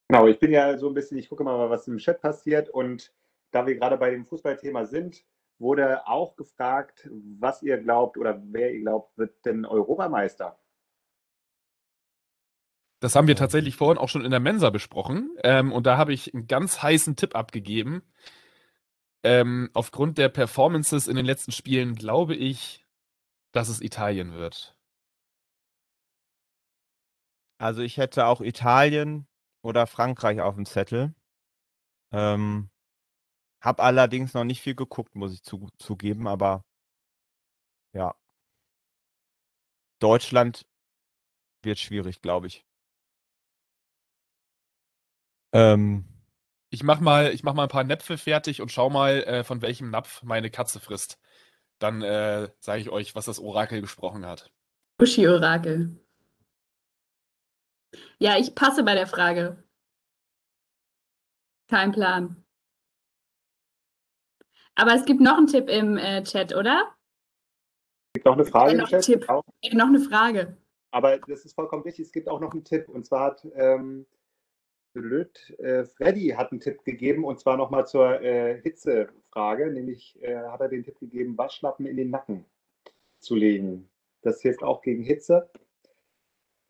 Genau, 0.09 0.27
ich 0.27 0.39
bin 0.39 0.51
ja 0.51 0.77
so 0.77 0.89
ein 0.89 0.93
bisschen, 0.93 1.17
ich 1.17 1.29
gucke 1.29 1.43
mal, 1.43 1.69
was 1.69 1.87
im 1.87 1.97
Chat 1.97 2.21
passiert 2.21 2.69
und 2.69 3.13
da 3.51 3.65
wir 3.65 3.75
gerade 3.75 3.97
bei 3.97 4.11
dem 4.11 4.25
Fußballthema 4.25 4.85
sind, 4.85 5.25
wurde 5.57 6.07
auch 6.07 6.35
gefragt, 6.35 7.09
was 7.39 7.61
ihr 7.61 7.77
glaubt 7.77 8.17
oder 8.17 8.41
wer 8.45 8.73
ihr 8.73 8.81
glaubt, 8.81 9.17
wird 9.17 9.45
denn 9.45 9.65
Europameister? 9.65 10.59
Das 12.99 13.15
haben 13.15 13.27
wir 13.27 13.35
tatsächlich 13.35 13.75
vorhin 13.75 13.97
auch 13.97 14.09
schon 14.09 14.25
in 14.25 14.31
der 14.31 14.39
Mensa 14.39 14.69
besprochen. 14.69 15.35
Ähm, 15.43 15.71
und 15.71 15.87
da 15.87 15.97
habe 15.97 16.13
ich 16.13 16.33
einen 16.33 16.47
ganz 16.47 16.83
heißen 16.83 17.15
Tipp 17.15 17.35
abgegeben. 17.35 18.03
Ähm, 19.23 19.69
aufgrund 19.73 20.17
der 20.17 20.29
Performances 20.29 21.07
in 21.07 21.15
den 21.15 21.25
letzten 21.25 21.51
Spielen 21.51 21.95
glaube 21.95 22.35
ich, 22.35 22.85
dass 23.53 23.69
es 23.69 23.81
Italien 23.81 24.33
wird. 24.33 24.75
Also 27.59 27.81
ich 27.81 27.95
hätte 27.97 28.25
auch 28.25 28.41
Italien 28.41 29.25
oder 29.61 29.87
Frankreich 29.87 30.41
auf 30.41 30.55
dem 30.55 30.65
Zettel. 30.65 31.13
Ähm, 32.13 32.69
hab 33.61 33.81
allerdings 33.81 34.33
noch 34.35 34.45
nicht 34.45 34.61
viel 34.61 34.75
geguckt, 34.75 35.15
muss 35.15 35.33
ich 35.33 35.43
zu, 35.43 35.69
zugeben, 35.79 36.27
aber 36.27 36.65
ja. 37.93 38.13
Deutschland 39.99 40.65
wird 41.63 41.79
schwierig, 41.79 42.21
glaube 42.21 42.47
ich. 42.47 42.65
Ähm, 45.53 46.05
Ich 46.71 46.83
mach 46.83 47.01
mal, 47.01 47.33
ich 47.33 47.43
mach 47.43 47.53
mal 47.55 47.63
ein 47.65 47.69
paar 47.69 47.83
Näpfe 47.85 48.17
fertig 48.17 48.61
und 48.61 48.71
schau 48.73 48.89
mal, 48.91 49.23
äh, 49.25 49.43
von 49.45 49.61
welchem 49.63 49.91
Napf 49.91 50.23
meine 50.23 50.51
Katze 50.51 50.79
frisst. 50.81 51.19
Dann 51.81 52.03
äh, 52.03 52.47
sage 52.59 52.79
ich 52.81 52.89
euch, 52.91 53.15
was 53.15 53.25
das 53.25 53.39
Orakel 53.39 53.81
gesprochen 53.81 54.25
hat. 54.25 54.51
Uschi-Orakel. 55.01 55.99
Ja, 58.19 58.37
ich 58.37 58.53
passe 58.53 58.83
bei 58.83 58.93
der 58.93 59.07
Frage. 59.07 59.63
Kein 61.67 61.91
Plan. 61.91 62.45
Aber 64.75 64.93
es 64.93 65.05
gibt 65.05 65.21
noch 65.21 65.37
einen 65.37 65.47
Tipp 65.47 65.69
im 65.69 65.97
äh, 65.97 66.21
Chat, 66.23 66.55
oder? 66.55 66.95
Es 68.09 68.13
gibt 68.13 68.25
noch 68.27 68.33
eine 68.33 68.45
Frage 68.45 68.71
Äh, 68.71 68.73
im 68.75 68.79
noch 68.81 68.89
Chat. 68.89 69.01
Tipp. 69.03 69.27
Auch. 69.27 69.43
Äh, 69.63 69.75
noch 69.75 69.87
eine 69.87 69.99
Frage. 70.01 70.57
Aber 70.91 71.17
das 71.17 71.45
ist 71.45 71.53
vollkommen 71.55 71.81
richtig. 71.81 72.05
Es 72.05 72.11
gibt 72.11 72.29
auch 72.29 72.39
noch 72.39 72.51
einen 72.51 72.63
Tipp. 72.63 72.89
Und 72.89 73.05
zwar 73.07 73.25
hat 73.25 73.47
ähm, 73.55 74.05
blöd, 74.93 75.53
äh, 75.59 75.85
Freddy 75.85 76.29
hat 76.29 76.51
einen 76.51 76.61
Tipp 76.61 76.83
gegeben 76.83 77.23
und 77.23 77.39
zwar 77.39 77.57
nochmal 77.57 77.87
zur 77.87 78.21
äh, 78.21 78.61
Hitzefrage. 78.61 79.71
Nämlich 79.71 80.21
äh, 80.21 80.37
hat 80.37 80.61
er 80.61 80.69
den 80.69 80.83
Tipp 80.83 80.99
gegeben, 80.99 81.37
Waschlappen 81.37 81.85
in 81.85 81.97
den 81.97 82.09
Nacken 82.09 82.45
zu 83.19 83.35
legen. 83.35 83.89
Das 84.21 84.41
hilft 84.41 84.63
auch 84.63 84.81
gegen 84.81 85.03
Hitze. 85.03 85.49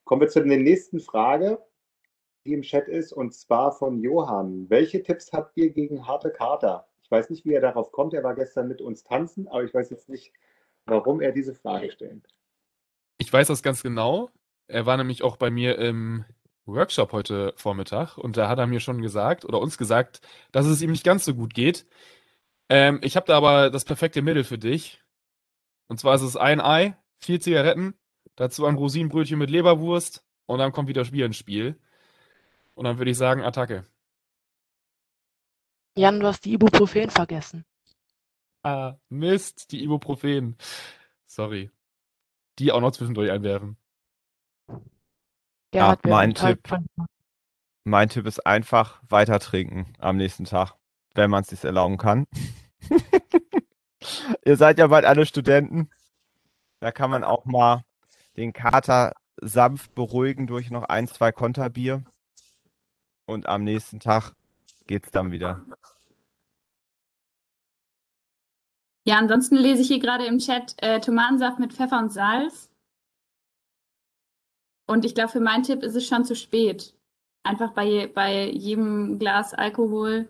Kommen 0.06 0.22
wir 0.22 0.30
zu 0.30 0.44
der 0.44 0.58
nächsten 0.58 1.00
Frage, 1.00 1.60
die 2.46 2.54
im 2.54 2.62
Chat 2.64 2.88
ist, 2.88 3.14
und 3.14 3.34
zwar 3.34 3.72
von 3.72 4.00
Johann. 4.00 4.70
Welche 4.70 5.04
Tipps 5.04 5.32
habt 5.32 5.56
ihr 5.58 5.70
gegen 5.70 6.08
harte 6.08 6.32
Kater? 6.32 6.88
Ich 7.04 7.12
weiß 7.12 7.30
nicht, 7.30 7.46
wie 7.46 7.54
er 7.54 7.62
darauf 7.62 7.92
kommt. 7.92 8.14
Er 8.14 8.24
war 8.24 8.36
gestern 8.36 8.68
mit 8.68 8.82
uns 8.82 9.04
tanzen, 9.04 9.48
aber 9.48 9.64
ich 9.64 9.74
weiß 9.74 9.90
jetzt 9.90 10.10
nicht, 10.10 10.34
warum 10.86 11.22
er 11.22 11.32
diese 11.32 11.54
Frage 11.54 11.92
stellt. 11.92 12.28
Ich 13.18 13.32
weiß 13.32 13.48
das 13.48 13.62
ganz 13.62 13.84
genau. 13.84 14.30
Er 14.68 14.86
war 14.86 14.98
nämlich 14.98 15.22
auch 15.22 15.38
bei 15.38 15.52
mir 15.52 15.78
im 15.78 16.26
Workshop 16.66 17.12
heute 17.12 17.54
Vormittag 17.58 18.18
und 18.18 18.38
da 18.38 18.48
hat 18.48 18.60
er 18.60 18.68
mir 18.68 18.80
schon 18.80 19.02
gesagt 19.02 19.46
oder 19.46 19.60
uns 19.60 19.78
gesagt, 19.78 20.22
dass 20.52 20.66
es 20.66 20.82
ihm 20.82 20.92
nicht 20.92 21.04
ganz 21.04 21.26
so 21.26 21.34
gut 21.34 21.54
geht. 21.54 21.86
Ähm, 22.70 23.00
ich 23.04 23.16
habe 23.16 23.26
da 23.26 23.38
aber 23.38 23.70
das 23.70 23.86
perfekte 23.86 24.22
Mittel 24.22 24.44
für 24.44 24.58
dich. 24.58 25.02
Und 25.88 26.00
zwar 26.00 26.16
ist 26.16 26.22
es 26.22 26.38
ein 26.38 26.62
Ei, 26.62 26.96
vier 27.20 27.40
Zigaretten, 27.42 27.96
dazu 28.36 28.66
ein 28.66 28.76
Rosinenbrötchen 28.76 29.38
mit 29.38 29.50
Leberwurst 29.50 30.24
und 30.46 30.60
dann 30.60 30.72
kommt 30.72 30.88
wieder 30.88 31.04
Bier 31.06 31.26
ins 31.26 31.38
Spiel. 31.38 31.80
Und 32.76 32.86
dann 32.86 32.98
würde 32.98 33.12
ich 33.12 33.18
sagen, 33.18 33.44
Attacke. 33.44 33.86
Jan, 35.98 36.20
du 36.20 36.28
hast 36.28 36.46
die 36.46 36.54
Ibuprofen 36.54 37.10
vergessen. 37.10 37.66
Ah, 38.64 38.96
Mist, 39.10 39.72
die 39.72 39.84
Ibuprofen. 39.84 40.56
Sorry. 41.26 41.72
Die 42.60 42.72
auch 42.72 42.80
noch 42.80 42.92
zwischendurch 42.92 43.32
einwerfen. 43.32 43.78
Ja, 45.74 45.82
Gerhard 45.96 46.04
wäre 46.06 46.16
mein 46.16 46.34
total 46.34 46.56
Tipp, 46.56 46.68
von- 46.68 46.88
mein 47.84 48.10
Tipp 48.10 48.26
ist 48.28 48.46
einfach 48.46 49.02
weiter 49.10 49.40
trinken 49.40 49.94
am 50.00 50.18
nächsten 50.18 50.46
Tag, 50.46 50.76
wenn 51.16 51.30
man 51.30 51.42
es 51.44 51.50
sich 51.50 51.64
erlauben 51.64 51.98
kann. 51.98 52.26
Ihr 54.46 54.58
seid 54.58 54.80
ja 54.80 54.88
bald 54.88 55.06
alle 55.06 55.26
Studenten. 55.26 55.90
Da 56.80 56.92
kann 56.92 57.12
man 57.12 57.24
auch 57.24 57.46
mal 57.46 57.84
den 58.38 58.54
Kater 58.54 59.14
sanft 59.40 59.94
beruhigen 59.96 60.48
durch 60.48 60.72
noch 60.72 60.84
ein, 60.84 61.08
zwei 61.08 61.32
Konterbier. 61.32 62.04
Und 63.26 63.48
am 63.48 63.64
nächsten 63.64 64.00
Tag 64.00 64.34
geht's 64.88 65.12
dann 65.12 65.32
wieder. 65.32 65.64
Ja, 69.06 69.18
ansonsten 69.18 69.56
lese 69.56 69.82
ich 69.82 69.88
hier 69.88 70.00
gerade 70.00 70.26
im 70.26 70.40
Chat 70.40 70.76
äh, 70.78 71.00
Tomatensaft 71.00 71.60
mit 71.60 71.74
Pfeffer 71.74 72.00
und 72.00 72.12
Salz. 72.12 72.71
Und 74.88 75.06
ich 75.06 75.16
glaube, 75.16 75.32
für 75.32 75.40
meinen 75.40 75.64
Tipp 75.64 75.84
ist 75.84 75.96
es 75.96 76.08
schon 76.08 76.26
zu 76.26 76.36
spät. 76.36 76.94
Einfach 77.44 77.72
bei, 77.74 78.08
bei 78.08 78.50
jedem 78.50 79.20
Glas 79.20 79.54
Alkohol 79.54 80.28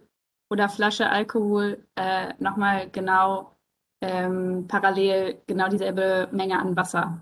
oder 0.50 0.70
Flasche 0.70 1.10
Alkohol 1.10 1.86
äh, 1.96 2.34
nochmal 2.40 2.90
genau 2.90 3.56
ähm, 4.02 4.68
parallel 4.68 5.42
genau 5.48 5.70
dieselbe 5.70 6.30
Menge 6.32 6.60
an 6.60 6.76
Wasser. 6.76 7.22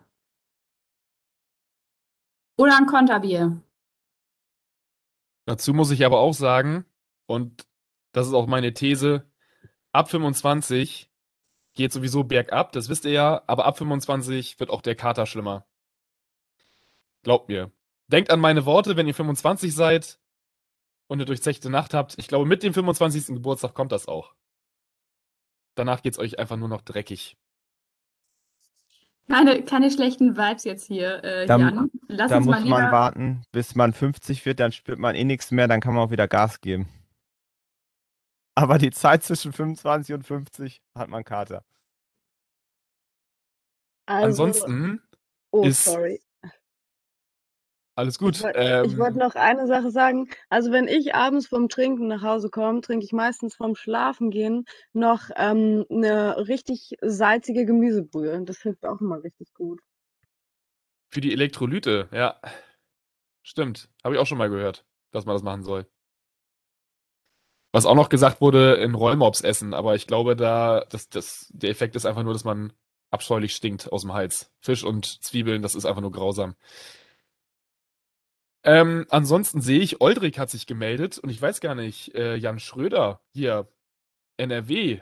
Oder 2.58 2.78
ein 2.78 2.88
Konterbier. 2.88 3.62
Dazu 5.46 5.74
muss 5.74 5.92
ich 5.92 6.06
aber 6.06 6.20
auch 6.20 6.34
sagen, 6.34 6.86
und 7.26 7.66
das 8.12 8.28
ist 8.28 8.34
auch 8.34 8.48
meine 8.48 8.74
These, 8.74 9.26
ab 9.92 10.10
25 10.10 11.10
geht 11.74 11.94
sowieso 11.94 12.24
bergab, 12.24 12.72
das 12.74 12.90
wisst 12.90 13.06
ihr 13.06 13.12
ja, 13.12 13.44
aber 13.48 13.66
ab 13.66 13.78
25 13.78 14.60
wird 14.60 14.70
auch 14.70 14.82
der 14.82 14.96
Kater 14.96 15.26
schlimmer. 15.26 15.66
Glaubt 17.24 17.50
mir. 17.50 17.72
Denkt 18.08 18.32
an 18.32 18.40
meine 18.40 18.66
Worte, 18.66 18.96
wenn 18.96 19.08
ihr 19.08 19.14
25 19.14 19.74
seid 19.74 20.20
und 21.08 21.18
eine 21.18 21.26
durchzechte 21.26 21.70
Nacht 21.70 21.94
habt. 21.94 22.16
Ich 22.18 22.28
glaube, 22.28 22.46
mit 22.46 22.64
dem 22.64 22.74
25. 22.74 23.28
Geburtstag 23.28 23.74
kommt 23.74 23.92
das 23.92 24.08
auch. 24.08 24.34
Danach 25.76 26.02
geht 26.02 26.14
es 26.14 26.20
euch 26.20 26.40
einfach 26.40 26.58
nur 26.58 26.70
noch 26.70 26.82
dreckig. 26.82 27.38
Keine, 29.30 29.64
keine 29.64 29.92
schlechten 29.92 30.36
Vibes 30.36 30.64
jetzt 30.64 30.88
hier, 30.88 31.24
äh, 31.24 31.46
Da, 31.46 31.58
Jan. 31.58 31.92
Lass 32.08 32.32
da 32.32 32.38
uns 32.38 32.48
muss 32.48 32.56
mal 32.56 32.66
man 32.66 32.82
lieber. 32.82 32.92
warten, 32.92 33.44
bis 33.52 33.76
man 33.76 33.94
50 33.94 34.44
wird, 34.46 34.60
dann 34.60 34.72
spürt 34.72 34.98
man 34.98 35.14
eh 35.14 35.24
nichts 35.24 35.52
mehr, 35.52 35.68
dann 35.68 35.82
kann 35.82 35.94
man 35.94 36.08
auch 36.08 36.12
wieder 36.12 36.28
Gas 36.28 36.62
geben. 36.62 36.90
Aber 38.56 38.80
die 38.80 38.90
Zeit 38.90 39.24
zwischen 39.24 39.54
25 39.54 40.16
und 40.16 40.24
50 40.24 40.82
hat 40.96 41.10
man 41.10 41.24
Kater. 41.24 41.64
Also, 44.08 44.44
Ansonsten 44.44 45.02
oh, 45.52 45.64
ist 45.64 45.86
sorry. 45.86 46.20
Alles 48.00 48.18
gut. 48.18 48.38
Ich, 48.38 48.46
Ähm, 48.56 48.86
ich 48.86 48.98
wollte 48.98 49.20
noch 49.20 49.36
eine 49.36 49.68
Sache 49.68 49.92
sagen. 49.92 50.30
Also 50.50 50.72
wenn 50.72 50.88
ich 50.88 51.14
abends 51.14 51.48
vom 51.48 51.70
Trinken 51.70 52.08
nach 52.08 52.24
Hause 52.24 52.50
komme, 52.50 52.82
trinke 52.82 53.06
ich 53.06 53.12
meistens 53.12 53.56
vom 53.56 53.76
Schlafengehen 53.76 54.66
noch 54.94 55.30
ähm, 55.36 55.86
eine 55.90 56.48
richtig 56.48 56.96
salzige 57.02 57.66
Gemüsebrühe. 57.66 58.42
Das 58.44 58.62
hilft 58.62 58.86
auch 58.86 59.02
immer 59.02 59.24
richtig 59.24 59.54
gut. 59.54 59.82
Für 61.10 61.22
die 61.22 61.34
Elektrolyte, 61.34 62.10
ja. 62.12 62.40
Stimmt. 63.44 63.90
Habe 64.04 64.16
ich 64.16 64.22
auch 64.22 64.28
schon 64.28 64.38
mal 64.38 64.50
gehört, 64.50 64.86
dass 65.12 65.26
man 65.26 65.36
das 65.36 65.44
machen 65.44 65.64
soll. 65.64 65.86
Was 67.72 67.86
auch 67.86 67.96
noch 67.96 68.10
gesagt 68.10 68.42
wurde, 68.42 68.76
in 68.76 68.96
Rollmops 68.96 69.42
essen, 69.42 69.76
aber 69.76 69.94
ich 69.94 70.08
glaube, 70.08 70.36
da, 70.36 70.86
das, 70.90 71.10
das, 71.10 71.52
der 71.54 71.70
Effekt 71.70 71.96
ist 71.96 72.06
einfach 72.06 72.24
nur, 72.24 72.34
dass 72.34 72.44
man 72.44 72.74
abscheulich 73.12 73.56
stinkt 73.56 73.92
aus 73.92 74.02
dem 74.02 74.14
Hals. 74.14 74.52
Fisch 74.60 74.84
und 74.84 75.06
Zwiebeln, 75.24 75.62
das 75.62 75.76
ist 75.76 75.86
einfach 75.86 76.02
nur 76.02 76.12
grausam. 76.12 76.56
Ähm, 78.64 79.06
ansonsten 79.10 79.62
sehe 79.62 79.80
ich, 79.80 80.02
Oldrich 80.02 80.38
hat 80.38 80.50
sich 80.50 80.68
gemeldet 80.68 81.18
und 81.18 81.30
ich 81.30 81.42
weiß 81.42 81.62
gar 81.62 81.76
nicht, 81.76 82.14
äh, 82.16 82.36
Jan 82.36 82.60
Schröder, 82.60 83.22
hier, 83.34 83.68
NRW, 84.38 85.02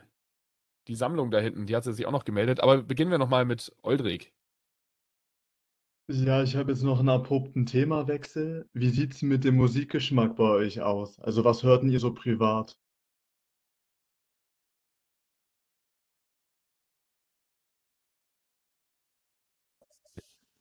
die 0.87 0.95
Sammlung 0.95 1.31
da 1.31 1.39
hinten, 1.39 1.65
die 1.67 1.75
hat 1.75 1.83
sich 1.83 2.05
auch 2.05 2.11
noch 2.11 2.25
gemeldet, 2.25 2.59
aber 2.61 2.83
beginnen 2.83 3.11
wir 3.11 3.17
nochmal 3.17 3.45
mit 3.45 3.75
Oldrich. 3.83 4.33
Ja, 6.09 6.41
ich 6.43 6.55
habe 6.55 6.71
jetzt 6.71 6.83
noch 6.83 6.99
einen 6.99 7.09
abrupten 7.09 7.65
Themawechsel. 7.65 8.69
Wie 8.73 8.89
sieht's 8.89 9.21
mit 9.21 9.43
dem 9.43 9.55
Musikgeschmack 9.55 10.35
bei 10.37 10.43
euch 10.49 10.81
aus? 10.81 11.19
Also 11.19 11.43
was 11.43 11.63
hört 11.63 11.83
ihr 11.83 11.99
so 11.99 12.13
privat? 12.13 12.77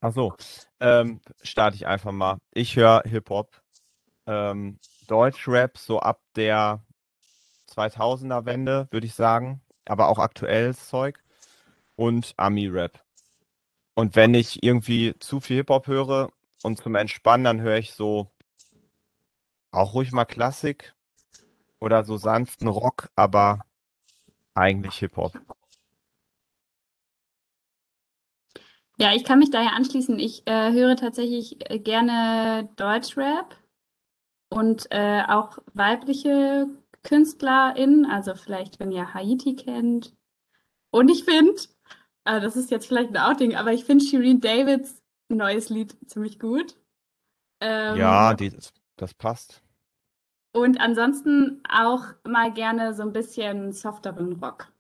Ach 0.00 0.12
so, 0.12 0.34
ähm, 0.80 1.20
starte 1.42 1.76
ich 1.76 1.86
einfach 1.86 2.12
mal. 2.12 2.38
Ich 2.52 2.76
höre 2.76 3.02
Hip-Hop, 3.04 3.50
ähm, 4.26 4.78
Deutschrap 5.08 5.78
so 5.78 6.00
ab 6.00 6.20
der 6.36 6.84
2000er 7.68 8.44
Wende, 8.44 8.88
würde 8.90 9.06
ich 9.06 9.14
sagen, 9.14 9.62
aber 9.86 10.08
auch 10.08 10.18
aktuelles 10.18 10.88
Zeug 10.88 11.22
und 11.96 12.34
Ami-Rap. 12.36 13.02
Und 13.94 14.16
wenn 14.16 14.34
ich 14.34 14.62
irgendwie 14.62 15.14
zu 15.18 15.40
viel 15.40 15.56
Hip-Hop 15.56 15.86
höre 15.86 16.30
und 16.62 16.78
zum 16.78 16.94
Entspannen, 16.94 17.44
dann 17.44 17.60
höre 17.60 17.78
ich 17.78 17.92
so 17.92 18.30
auch 19.70 19.94
ruhig 19.94 20.12
mal 20.12 20.24
Klassik 20.24 20.94
oder 21.80 22.04
so 22.04 22.16
sanften 22.16 22.68
Rock, 22.68 23.10
aber 23.14 23.64
eigentlich 24.54 24.98
Hip-Hop. 24.98 25.38
Ja, 28.98 29.12
ich 29.14 29.24
kann 29.24 29.38
mich 29.38 29.50
daher 29.50 29.74
anschließen. 29.74 30.18
Ich 30.18 30.46
äh, 30.46 30.72
höre 30.72 30.96
tatsächlich 30.96 31.70
äh, 31.70 31.78
gerne 31.78 32.68
Deutschrap 32.76 33.56
und 34.48 34.86
äh, 34.90 35.22
auch 35.28 35.58
weibliche 35.74 36.68
KünstlerInnen, 37.02 38.06
also 38.06 38.34
vielleicht, 38.34 38.80
wenn 38.80 38.92
ihr 38.92 39.14
Haiti 39.14 39.54
kennt. 39.54 40.14
Und 40.90 41.10
ich 41.10 41.24
finde, 41.24 41.60
äh, 42.24 42.40
das 42.40 42.56
ist 42.56 42.70
jetzt 42.70 42.86
vielleicht 42.86 43.10
ein 43.10 43.18
Outing, 43.18 43.54
aber 43.54 43.72
ich 43.72 43.84
finde 43.84 44.04
Shireen 44.04 44.40
Davids 44.40 45.02
neues 45.28 45.68
Lied 45.68 45.96
ziemlich 46.06 46.38
gut. 46.38 46.76
Ähm, 47.60 47.96
Ja, 47.96 48.34
die, 48.34 48.52
das 48.96 49.14
passt. 49.14 49.62
Und 50.52 50.80
ansonsten 50.80 51.62
auch 51.68 52.04
mal 52.24 52.52
gerne 52.52 52.94
so 52.94 53.02
ein 53.02 53.12
bisschen 53.12 53.72
softeren 53.72 54.32
Rock. 54.42 54.72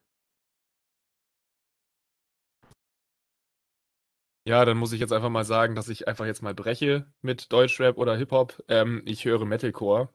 Ja, 4.46 4.64
dann 4.64 4.76
muss 4.76 4.92
ich 4.92 5.00
jetzt 5.00 5.12
einfach 5.12 5.28
mal 5.28 5.44
sagen, 5.44 5.74
dass 5.74 5.88
ich 5.88 6.06
einfach 6.06 6.24
jetzt 6.24 6.40
mal 6.40 6.54
breche 6.54 7.06
mit 7.20 7.52
Deutschrap 7.52 7.98
oder 7.98 8.16
Hip-Hop. 8.16 8.62
Ähm, 8.68 9.02
ich 9.04 9.24
höre 9.24 9.44
Metalcore. 9.44 10.08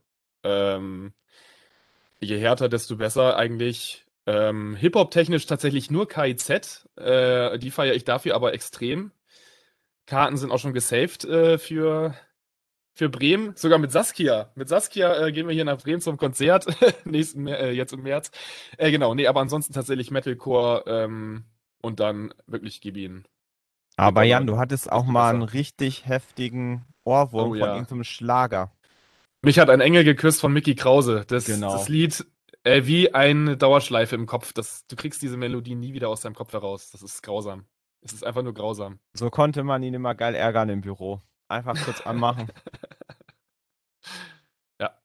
Ähm, 0.44 1.13
je 2.22 2.38
härter, 2.39 2.70
desto 2.70 2.96
besser 2.96 3.36
eigentlich. 3.36 4.06
Ähm, 4.26 4.76
Hip-Hop-technisch 4.78 5.48
tatsächlich 5.48 5.91
nur 5.91 6.08
KIZ. 6.08 6.88
Äh, 6.96 7.60
die 7.60 7.72
feiere 7.72 7.94
ich 7.96 8.06
dafür 8.06 8.36
aber 8.36 8.54
extrem. 8.54 9.12
Karten 10.06 10.38
sind 10.38 10.52
auch 10.52 10.60
schon 10.60 10.74
gesaved 10.74 11.26
äh, 11.26 11.58
für, 11.58 12.15
für 12.96 13.10
Bremen, 13.10 13.56
sogar 13.58 13.80
mit 13.80 13.91
Saskia. 13.91 14.52
Mit 14.56 14.70
Saskia 14.70 15.28
äh, 15.28 15.32
gehen 15.34 15.48
wir 15.48 15.54
hier 15.56 15.65
nach 15.65 15.82
Bremen 15.82 16.02
zum 16.02 16.17
Konzert, 16.17 16.67
nächsten, 17.06 17.48
äh, 17.48 17.72
jetzt 17.72 17.94
im 17.94 18.04
März. 18.04 18.32
Äh, 18.78 18.91
genau, 18.91 19.13
nee, 19.13 19.28
aber 19.28 19.41
ansonsten 19.41 19.74
tatsächlich 19.74 20.10
Metalcore 20.12 20.86
ähm, 20.88 21.46
und 21.82 22.00
dann 22.00 22.34
wirklich 22.48 22.80
gib 22.82 22.96
ihn. 22.98 23.26
Aber 23.97 24.23
Jan, 24.23 24.47
du 24.47 24.58
hattest 24.58 24.91
auch 24.91 25.06
mal 25.06 25.34
einen 25.34 25.43
richtig 25.43 26.06
heftigen 26.08 26.86
Ohrwurm 27.04 27.49
Oh 27.49 27.49
von 27.51 27.60
ja. 27.60 27.73
irgendeinem 27.73 28.04
Schlager. 28.04 28.71
Mich 29.43 29.60
hat 29.60 29.69
ein 29.69 29.82
Engel 29.82 30.04
geküsst 30.04 30.41
von 30.41 30.54
Mickey 30.54 30.75
Krause. 30.75 31.23
Das, 31.27 31.45
Genau. 31.45 31.73
das 31.73 31.89
Lied 31.89 32.25
äh, 32.63 32.86
wie 32.86 33.13
eine 33.13 33.58
Dauerschleife 33.58 34.15
im 34.15 34.25
Kopf. 34.27 34.54
Das, 34.54 34.86
du 34.88 34.95
kriegst 34.95 35.21
diese 35.21 35.38
Melodie 35.38 35.75
nie 35.75 35.93
wieder 35.93 36.10
aus 36.10 36.21
deinem 36.21 36.36
Kopf 36.36 36.54
heraus. 36.54 36.91
Das 36.91 37.01
ist 37.01 37.21
grausam. 37.23 37.65
Es 38.01 38.13
ist 38.13 38.23
einfach 38.25 38.43
nur 38.43 38.54
grausam. 38.54 38.99
So 39.13 39.30
konnte 39.30 39.63
man 39.63 39.84
ihn 39.84 39.93
immer 39.93 40.15
geil 40.15 40.36
ärgern 40.36 40.69
im 40.69 40.82
Büro. 40.82 41.21
Einfach 41.47 41.75
kurz 41.84 42.01
anmachen. 42.06 42.51
Ja. 44.80 44.97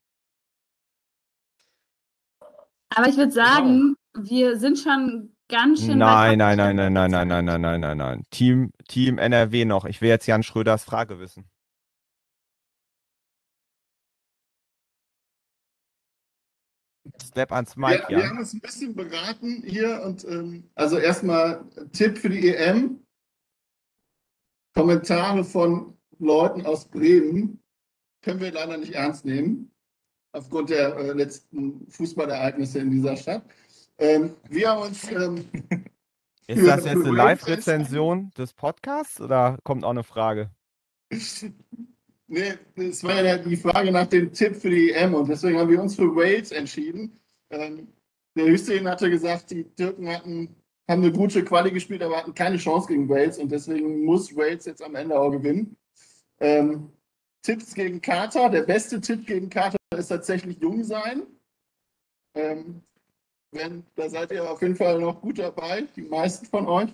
Aber 2.89 3.07
ich 3.07 3.17
würde 3.17 3.31
sagen, 3.31 3.95
wir 4.15 4.57
sind 4.59 4.79
schon 4.79 5.35
ganz 5.49 5.81
schön 5.81 5.99
weit 5.99 6.37
Nein, 6.37 6.37
nein, 6.37 6.57
nein, 6.57 6.75
nein, 6.75 6.93
nein, 6.93 7.11
nein, 7.11 7.27
nein, 7.27 7.45
nein, 7.45 7.61
nein, 7.61 7.81
nein, 7.81 7.97
nein. 7.97 8.23
Team, 8.31 8.71
Team 8.87 9.17
NRW 9.17 9.65
noch. 9.65 9.85
Ich 9.85 10.01
will 10.01 10.09
jetzt 10.09 10.27
Jan 10.27 10.43
Schröders 10.43 10.83
Frage 10.83 11.19
wissen. 11.19 11.49
Step 17.23 17.51
ans 17.51 17.75
Wir, 17.75 17.87
Mic, 17.87 18.09
wir 18.09 18.19
Jan. 18.19 18.29
haben 18.29 18.37
uns 18.39 18.53
ein 18.53 18.59
bisschen 18.59 18.95
beraten 18.95 19.63
hier 19.65 20.01
und 20.03 20.23
ähm, 20.25 20.69
also 20.75 20.97
erstmal 20.97 21.65
Tipp 21.91 22.17
für 22.17 22.29
die 22.29 22.49
EM. 22.49 23.03
Kommentare 24.75 25.43
von 25.43 25.97
Leuten 26.19 26.65
aus 26.65 26.87
Bremen 26.87 27.63
können 28.21 28.39
wir 28.39 28.51
leider 28.51 28.77
nicht 28.77 28.93
ernst 28.93 29.25
nehmen, 29.25 29.71
aufgrund 30.33 30.69
der 30.69 30.95
äh, 30.97 31.13
letzten 31.13 31.89
Fußballereignisse 31.89 32.79
in 32.79 32.91
dieser 32.91 33.15
Stadt. 33.15 33.43
Ähm, 33.97 34.35
wir 34.49 34.69
haben 34.69 34.81
uns. 34.83 35.11
Ähm, 35.11 35.45
Ist 36.49 36.65
das 36.65 36.85
jetzt 36.85 37.05
eine 37.05 37.11
Live-Rezension 37.11 38.31
des 38.37 38.53
Podcasts 38.53 39.19
oder 39.19 39.57
kommt 39.63 39.83
auch 39.83 39.89
eine 39.91 40.03
Frage? 40.03 40.51
Nee, 42.29 42.55
das 42.75 43.05
war 43.05 43.23
ja 43.23 43.37
die 43.37 43.55
Frage 43.55 43.89
nach 43.89 44.07
dem 44.07 44.33
Tipp 44.33 44.57
für 44.57 44.69
die 44.69 44.91
EM 44.91 45.13
und 45.13 45.29
deswegen 45.29 45.57
haben 45.57 45.69
wir 45.69 45.81
uns 45.81 45.95
für 45.95 46.13
Wales 46.13 46.51
entschieden. 46.51 47.17
Ähm, 47.49 47.87
der 48.35 48.47
Hüseyin 48.47 48.87
hatte 48.87 49.09
gesagt, 49.09 49.49
die 49.51 49.63
Türken 49.63 50.09
hatten, 50.09 50.53
haben 50.89 51.03
eine 51.03 51.11
gute 51.13 51.45
Quali 51.45 51.71
gespielt, 51.71 52.03
aber 52.03 52.17
hatten 52.17 52.33
keine 52.33 52.57
Chance 52.57 52.89
gegen 52.89 53.07
Wales 53.07 53.37
und 53.37 53.49
deswegen 53.49 54.03
muss 54.03 54.35
Wales 54.35 54.65
jetzt 54.65 54.83
am 54.83 54.95
Ende 54.95 55.17
auch 55.17 55.31
gewinnen. 55.31 55.77
Ähm, 56.41 56.91
Tipps 57.43 57.73
gegen 57.73 58.01
Katar. 58.01 58.49
Der 58.49 58.63
beste 58.63 58.99
Tipp 58.99 59.25
gegen 59.25 59.49
Katar 59.49 59.77
ist 59.97 60.09
tatsächlich 60.09 60.59
jung 60.59 60.83
sein. 60.83 61.23
Ähm, 62.35 62.83
wenn, 63.57 63.85
da 63.95 64.09
seid 64.09 64.31
ihr 64.31 64.49
auf 64.49 64.61
jeden 64.61 64.75
Fall 64.75 64.99
noch 64.99 65.21
gut 65.21 65.39
dabei, 65.39 65.81
die 65.95 66.03
meisten 66.03 66.45
von 66.45 66.67
euch. 66.67 66.89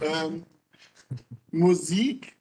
Ähm, 0.00 0.44
Musik 1.50 2.36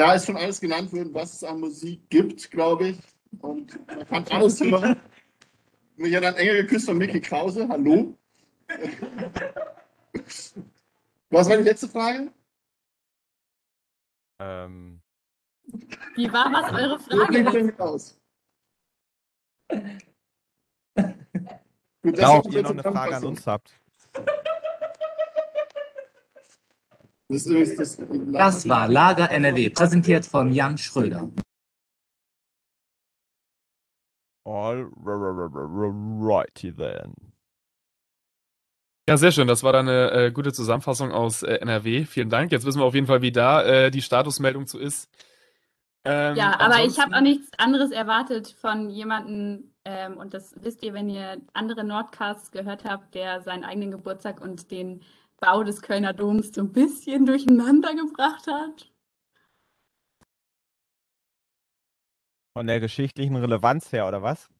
da 0.00 0.14
ist 0.14 0.24
schon 0.24 0.38
alles 0.38 0.58
genannt 0.58 0.90
worden, 0.94 1.12
was 1.12 1.34
es 1.34 1.44
an 1.44 1.60
Musik 1.60 2.08
gibt, 2.08 2.50
glaube 2.50 2.88
ich. 2.88 2.98
Und 3.40 3.86
man 3.86 4.06
kann 4.06 4.26
alles 4.28 4.58
hören. 4.58 4.98
Mich 5.96 6.16
hat 6.16 6.24
ein 6.24 6.36
Engel 6.36 6.62
geküsst 6.62 6.86
von 6.86 6.96
Mickey 6.96 7.20
Krause. 7.20 7.68
Hallo. 7.68 8.16
Was 11.28 11.50
war 11.50 11.58
die 11.58 11.64
letzte 11.64 11.86
Frage? 11.86 12.32
Ähm, 14.38 15.02
Wie 16.14 16.32
war 16.32 16.50
was 16.50 16.72
eure 16.72 16.98
Wie 16.98 17.42
Frage? 17.42 17.52
denn 17.52 17.78
aus? 17.78 18.18
Gut, 22.02 22.14
das 22.14 22.20
ja, 22.20 22.38
ob 22.38 22.52
ihr 22.52 22.62
noch 22.62 22.70
eine 22.70 22.82
Frage 22.82 23.16
an 23.16 23.24
uns 23.24 23.46
habt. 23.46 23.72
Das, 27.28 27.46
ist, 27.46 27.78
das, 27.78 27.98
Das 28.32 28.68
war 28.68 28.88
Lager 28.88 29.30
NRW, 29.30 29.70
präsentiert 29.70 30.26
von 30.26 30.52
Jan 30.52 30.76
Schröder. 30.78 31.30
All 34.44 34.88
righty 34.96 36.74
then. 36.74 37.14
Ja, 39.08 39.16
sehr 39.16 39.32
schön. 39.32 39.48
Das 39.48 39.62
war 39.62 39.72
dann 39.72 39.88
eine 39.88 40.10
äh, 40.10 40.32
gute 40.32 40.52
Zusammenfassung 40.52 41.12
aus 41.12 41.42
äh, 41.42 41.54
NRW. 41.56 42.04
Vielen 42.04 42.30
Dank. 42.30 42.52
Jetzt 42.52 42.64
wissen 42.64 42.80
wir 42.80 42.84
auf 42.84 42.94
jeden 42.94 43.06
Fall, 43.06 43.22
wie 43.22 43.32
da 43.32 43.62
äh, 43.62 43.90
die 43.90 44.02
Statusmeldung 44.02 44.66
zu 44.66 44.78
ist. 44.78 45.08
Ähm, 46.04 46.36
Ja, 46.36 46.58
aber 46.58 46.84
ich 46.84 46.98
habe 46.98 47.16
auch 47.16 47.20
nichts 47.20 47.50
anderes 47.58 47.90
erwartet 47.90 48.54
von 48.60 48.88
jemandem, 48.88 49.69
ähm, 49.84 50.16
und 50.18 50.34
das 50.34 50.54
wisst 50.62 50.82
ihr, 50.82 50.92
wenn 50.92 51.08
ihr 51.08 51.40
andere 51.52 51.84
Nordcasts 51.84 52.50
gehört 52.50 52.84
habt, 52.84 53.14
der 53.14 53.40
seinen 53.40 53.64
eigenen 53.64 53.90
Geburtstag 53.90 54.40
und 54.40 54.70
den 54.70 55.02
Bau 55.40 55.64
des 55.64 55.80
Kölner 55.80 56.12
Doms 56.12 56.52
so 56.52 56.60
ein 56.62 56.72
bisschen 56.72 57.26
durcheinander 57.26 57.94
gebracht 57.94 58.46
hat. 58.46 58.90
Von 62.52 62.66
der 62.66 62.80
geschichtlichen 62.80 63.36
Relevanz 63.36 63.92
her, 63.92 64.06
oder 64.06 64.22
was? 64.22 64.50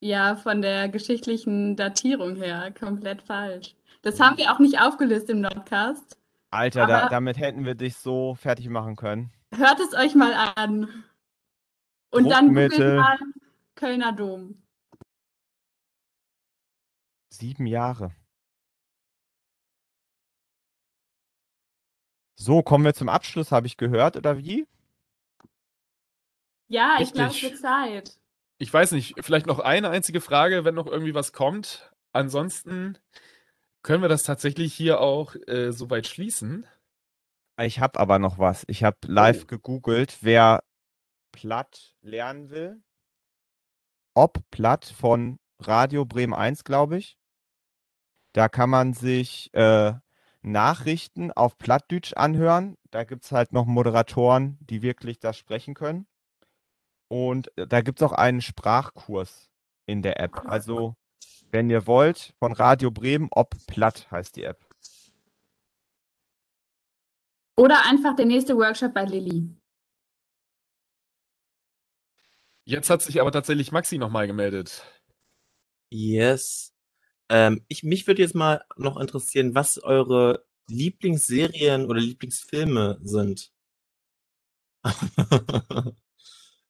Ja, 0.00 0.36
von 0.36 0.60
der 0.60 0.88
geschichtlichen 0.88 1.74
Datierung 1.74 2.36
her 2.36 2.72
komplett 2.78 3.22
falsch. 3.22 3.74
Das 4.02 4.20
haben 4.20 4.36
wir 4.36 4.52
auch 4.52 4.58
nicht 4.58 4.80
aufgelöst 4.80 5.30
im 5.30 5.40
Nordcast. 5.40 6.18
Alter, 6.50 6.86
da, 6.86 7.08
damit 7.08 7.38
hätten 7.38 7.64
wir 7.64 7.74
dich 7.74 7.96
so 7.96 8.34
fertig 8.34 8.68
machen 8.68 8.96
können. 8.96 9.32
Hört 9.54 9.80
es 9.80 9.94
euch 9.94 10.14
mal 10.14 10.32
an. 10.54 11.04
Und 12.10 12.28
dann 12.28 12.48
googelt 12.48 12.78
mal 12.78 13.18
Kölner 13.74 14.12
Dom. 14.12 14.62
Sieben 17.28 17.66
Jahre. 17.66 18.14
So, 22.38 22.62
kommen 22.62 22.84
wir 22.84 22.94
zum 22.94 23.08
Abschluss, 23.08 23.50
habe 23.50 23.66
ich 23.66 23.76
gehört, 23.76 24.16
oder 24.16 24.38
wie? 24.38 24.66
Ja, 26.68 26.98
ich 27.00 27.12
glaube, 27.12 27.30
es 27.30 27.34
Richtig. 27.36 27.50
wird 27.50 27.60
Zeit. 27.60 28.18
Ich 28.58 28.72
weiß 28.72 28.92
nicht, 28.92 29.14
vielleicht 29.20 29.46
noch 29.46 29.58
eine 29.58 29.90
einzige 29.90 30.20
Frage, 30.20 30.64
wenn 30.64 30.74
noch 30.74 30.86
irgendwie 30.86 31.14
was 31.14 31.32
kommt. 31.32 31.92
Ansonsten 32.12 32.98
können 33.82 34.02
wir 34.02 34.08
das 34.08 34.22
tatsächlich 34.22 34.74
hier 34.74 35.00
auch 35.00 35.34
äh, 35.46 35.72
soweit 35.72 36.06
schließen. 36.06 36.66
Ich 37.58 37.80
habe 37.80 37.98
aber 37.98 38.18
noch 38.18 38.38
was. 38.38 38.64
Ich 38.68 38.84
habe 38.84 38.96
live 39.06 39.46
gegoogelt, 39.46 40.18
wer 40.20 40.62
platt 41.32 41.94
lernen 42.02 42.50
will. 42.50 42.82
Ob 44.14 44.38
platt 44.50 44.84
von 44.84 45.38
Radio 45.58 46.04
Bremen 46.04 46.34
1, 46.34 46.64
glaube 46.64 46.98
ich. 46.98 47.18
Da 48.32 48.48
kann 48.48 48.70
man 48.70 48.92
sich 48.92 49.52
äh, 49.54 49.94
Nachrichten 50.42 51.32
auf 51.32 51.58
Plattdeutsch 51.58 52.12
anhören. 52.14 52.76
Da 52.90 53.04
gibt 53.04 53.24
es 53.24 53.32
halt 53.32 53.52
noch 53.52 53.66
Moderatoren, 53.66 54.58
die 54.60 54.82
wirklich 54.82 55.18
das 55.18 55.36
sprechen 55.36 55.74
können. 55.74 56.06
Und 57.08 57.56
äh, 57.58 57.66
da 57.66 57.80
gibt 57.80 58.00
es 58.00 58.06
auch 58.06 58.12
einen 58.12 58.40
Sprachkurs 58.40 59.50
in 59.86 60.02
der 60.02 60.20
App. 60.20 60.46
Also, 60.46 60.94
wenn 61.50 61.70
ihr 61.70 61.86
wollt, 61.86 62.34
von 62.38 62.52
Radio 62.52 62.90
Bremen, 62.90 63.28
ob 63.30 63.54
platt 63.66 64.10
heißt 64.10 64.36
die 64.36 64.44
App. 64.44 64.66
Oder 67.56 67.86
einfach 67.86 68.14
der 68.14 68.26
nächste 68.26 68.56
Workshop 68.56 68.92
bei 68.92 69.04
Lilly. 69.04 69.48
Jetzt 72.68 72.90
hat 72.90 73.00
sich 73.00 73.20
aber 73.20 73.30
tatsächlich 73.30 73.70
Maxi 73.70 73.96
nochmal 73.96 74.26
gemeldet. 74.26 74.82
Yes. 75.92 76.74
Ähm, 77.28 77.64
ich, 77.68 77.84
mich 77.84 78.06
würde 78.08 78.22
jetzt 78.22 78.34
mal 78.34 78.64
noch 78.76 78.96
interessieren, 78.96 79.54
was 79.54 79.78
eure 79.78 80.44
Lieblingsserien 80.68 81.86
oder 81.86 82.00
Lieblingsfilme 82.00 82.98
sind. 83.02 83.52
also, 84.84 85.94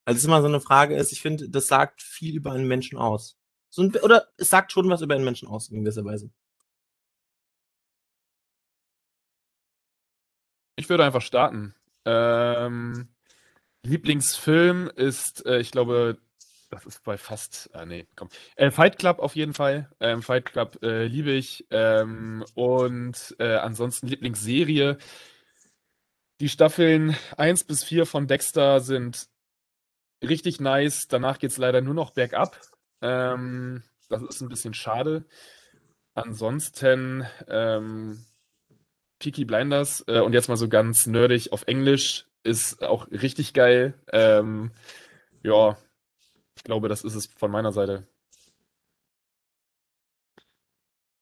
das 0.05 0.17
ist 0.17 0.25
immer 0.25 0.43
so 0.43 0.49
eine 0.49 0.61
Frage 0.61 0.97
ist, 0.97 1.13
ich 1.13 1.23
finde, 1.23 1.49
das 1.49 1.67
sagt 1.67 2.03
viel 2.03 2.37
über 2.37 2.53
einen 2.53 2.69
Menschen 2.69 2.99
aus. 2.99 3.39
So 3.71 3.83
ein, 3.83 3.95
oder 3.97 4.29
es 4.37 4.51
sagt 4.51 4.73
schon 4.73 4.91
was 4.91 5.01
über 5.01 5.15
einen 5.15 5.25
Menschen 5.25 5.49
aus, 5.49 5.71
in 5.71 5.81
gewisser 5.81 6.05
Weise. 6.05 6.31
Ich 10.77 10.91
würde 10.91 11.05
einfach 11.05 11.23
starten. 11.23 11.75
Ähm, 12.05 13.09
Lieblingsfilm 13.87 14.91
ist, 14.95 15.47
äh, 15.47 15.59
ich 15.61 15.71
glaube, 15.71 16.19
das 16.71 16.85
ist 16.85 17.05
bei 17.05 17.17
fast, 17.17 17.71
ah 17.73 17.87
nee, 17.87 18.07
komm. 18.17 18.29
Äh, 18.57 18.71
Fight 18.71 18.99
Club 18.99 19.21
auf 19.21 19.37
jeden 19.37 19.55
Fall. 19.55 19.91
Ähm, 20.01 20.23
Fight 20.23 20.47
Club 20.47 20.83
äh, 20.83 21.07
liebe 21.07 21.31
ich. 21.31 21.67
Ähm, 21.71 22.45
und 22.55 23.37
äh, 23.39 23.55
ansonsten 23.57 24.09
Lieblingsserie. 24.09 24.99
Die 26.41 26.49
Staffeln 26.49 27.17
1 27.37 27.65
bis 27.65 27.85
4 27.85 28.05
von 28.05 28.27
Dexter 28.27 28.81
sind 28.81 29.29
richtig 30.23 30.61
nice. 30.61 31.07
Danach 31.09 31.39
geht 31.39 31.53
es 31.53 31.57
leider 31.57 31.81
nur 31.81 31.95
noch 31.95 32.11
bergab. 32.11 32.61
Ähm, 33.01 33.85
das 34.09 34.23
ist 34.23 34.41
ein 34.41 34.49
bisschen 34.49 34.75
schade. 34.75 35.25
Ansonsten 36.15 37.27
ähm, 37.49 38.25
Peaky 39.19 39.45
Blinders 39.45 40.05
äh, 40.09 40.21
und 40.21 40.33
jetzt 40.33 40.49
mal 40.49 40.57
so 40.57 40.69
ganz 40.69 41.07
nerdig 41.07 41.53
auf 41.53 41.65
Englisch 41.67 42.27
ist 42.47 42.83
auch 42.83 43.11
richtig 43.11 43.53
geil. 43.53 43.95
Ähm, 44.13 44.71
ja, 45.43 45.77
ich 46.57 46.65
glaube, 46.65 46.89
das 46.89 47.05
ist 47.05 47.15
es 47.15 47.27
von 47.27 47.51
meiner 47.51 47.73
Seite. 47.73 48.07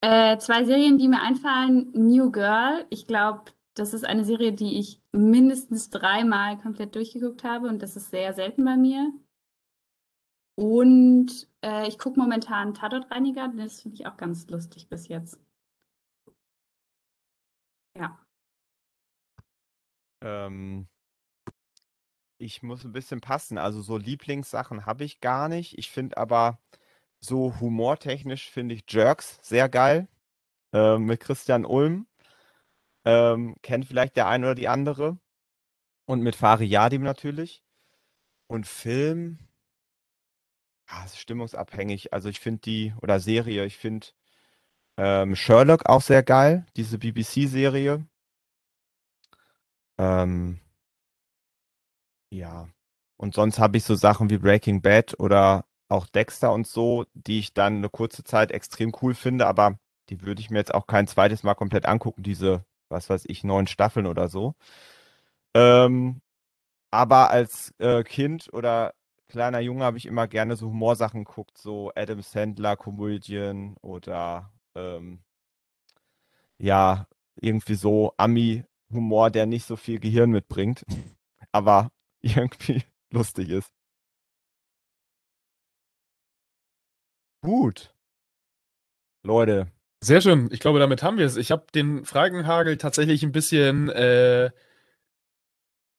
Äh, 0.00 0.38
zwei 0.38 0.64
Serien, 0.64 0.98
die 0.98 1.08
mir 1.08 1.22
einfallen. 1.22 1.90
New 1.94 2.30
Girl. 2.30 2.86
Ich 2.90 3.06
glaube, 3.06 3.52
das 3.74 3.94
ist 3.94 4.04
eine 4.04 4.24
Serie, 4.24 4.52
die 4.52 4.78
ich 4.78 5.00
mindestens 5.12 5.90
dreimal 5.90 6.58
komplett 6.58 6.94
durchgeguckt 6.94 7.42
habe 7.42 7.68
und 7.68 7.82
das 7.82 7.96
ist 7.96 8.10
sehr 8.10 8.32
selten 8.34 8.64
bei 8.64 8.76
mir. 8.76 9.12
Und 10.56 11.48
äh, 11.62 11.88
ich 11.88 11.98
gucke 11.98 12.20
momentan 12.20 12.74
Tatortreiniger, 12.74 13.48
das 13.56 13.82
finde 13.82 13.96
ich 13.96 14.06
auch 14.06 14.16
ganz 14.16 14.48
lustig 14.48 14.88
bis 14.88 15.08
jetzt. 15.08 15.38
Ja. 17.96 18.18
Ähm, 20.22 20.86
ich 22.44 22.62
muss 22.62 22.84
ein 22.84 22.92
bisschen 22.92 23.20
passen. 23.20 23.58
Also 23.58 23.80
so 23.82 23.96
Lieblingssachen 23.96 24.86
habe 24.86 25.04
ich 25.04 25.20
gar 25.20 25.48
nicht. 25.48 25.78
Ich 25.78 25.90
finde 25.90 26.16
aber 26.18 26.60
so 27.20 27.58
humortechnisch 27.60 28.50
finde 28.50 28.74
ich 28.74 28.84
Jerks 28.88 29.38
sehr 29.42 29.68
geil. 29.68 30.08
Ähm, 30.72 31.04
mit 31.06 31.20
Christian 31.20 31.64
Ulm. 31.64 32.06
Ähm, 33.06 33.56
kennt 33.62 33.86
vielleicht 33.86 34.16
der 34.16 34.28
eine 34.28 34.46
oder 34.46 34.54
die 34.54 34.68
andere. 34.68 35.18
Und 36.06 36.20
mit 36.22 36.36
Fari 36.36 36.66
Yadim 36.66 37.02
natürlich. 37.02 37.62
Und 38.46 38.66
Film, 38.66 39.38
ja, 40.90 41.04
ist 41.04 41.18
stimmungsabhängig. 41.18 42.12
Also 42.12 42.28
ich 42.28 42.40
finde 42.40 42.60
die, 42.60 42.94
oder 43.00 43.20
Serie, 43.20 43.64
ich 43.64 43.78
finde 43.78 44.08
ähm, 44.98 45.34
Sherlock 45.34 45.86
auch 45.86 46.02
sehr 46.02 46.22
geil, 46.22 46.66
diese 46.76 46.98
BBC-Serie. 46.98 48.06
Ähm, 49.98 50.60
ja. 52.30 52.68
Und 53.16 53.34
sonst 53.34 53.58
habe 53.58 53.76
ich 53.76 53.84
so 53.84 53.94
Sachen 53.94 54.30
wie 54.30 54.38
Breaking 54.38 54.82
Bad 54.82 55.18
oder 55.20 55.66
auch 55.88 56.06
Dexter 56.06 56.52
und 56.52 56.66
so, 56.66 57.04
die 57.14 57.38
ich 57.38 57.54
dann 57.54 57.76
eine 57.76 57.88
kurze 57.88 58.24
Zeit 58.24 58.50
extrem 58.52 58.92
cool 59.02 59.14
finde, 59.14 59.46
aber 59.46 59.78
die 60.08 60.22
würde 60.22 60.40
ich 60.40 60.50
mir 60.50 60.58
jetzt 60.58 60.74
auch 60.74 60.86
kein 60.86 61.06
zweites 61.06 61.42
Mal 61.42 61.54
komplett 61.54 61.86
angucken, 61.86 62.22
diese, 62.22 62.64
was 62.88 63.08
weiß 63.10 63.24
ich, 63.26 63.44
neun 63.44 63.66
Staffeln 63.66 64.06
oder 64.06 64.28
so. 64.28 64.54
Ähm, 65.54 66.20
aber 66.90 67.30
als 67.30 67.74
äh, 67.78 68.02
Kind 68.04 68.52
oder 68.52 68.94
kleiner 69.28 69.60
Junge 69.60 69.84
habe 69.84 69.98
ich 69.98 70.06
immer 70.06 70.28
gerne 70.28 70.56
so 70.56 70.68
Humorsachen 70.68 71.24
geguckt, 71.24 71.58
so 71.58 71.92
Adam 71.96 72.22
Sandler 72.22 72.76
Komödien 72.76 73.76
oder 73.82 74.52
ähm, 74.74 75.20
ja, 76.58 77.06
irgendwie 77.36 77.74
so 77.74 78.14
Ami-Humor, 78.16 79.30
der 79.30 79.46
nicht 79.46 79.66
so 79.66 79.76
viel 79.76 79.98
Gehirn 80.00 80.30
mitbringt, 80.30 80.84
aber 81.52 81.90
irgendwie 82.36 82.82
lustig 83.10 83.50
ist. 83.50 83.70
Gut. 87.42 87.94
Leute. 89.22 89.66
Sehr 90.00 90.20
schön. 90.20 90.48
Ich 90.52 90.60
glaube, 90.60 90.78
damit 90.78 91.02
haben 91.02 91.18
wir 91.18 91.26
es. 91.26 91.36
Ich 91.36 91.50
habe 91.50 91.66
den 91.74 92.04
Fragenhagel 92.04 92.76
tatsächlich 92.76 93.22
ein 93.22 93.32
bisschen 93.32 93.88
äh, 93.90 94.50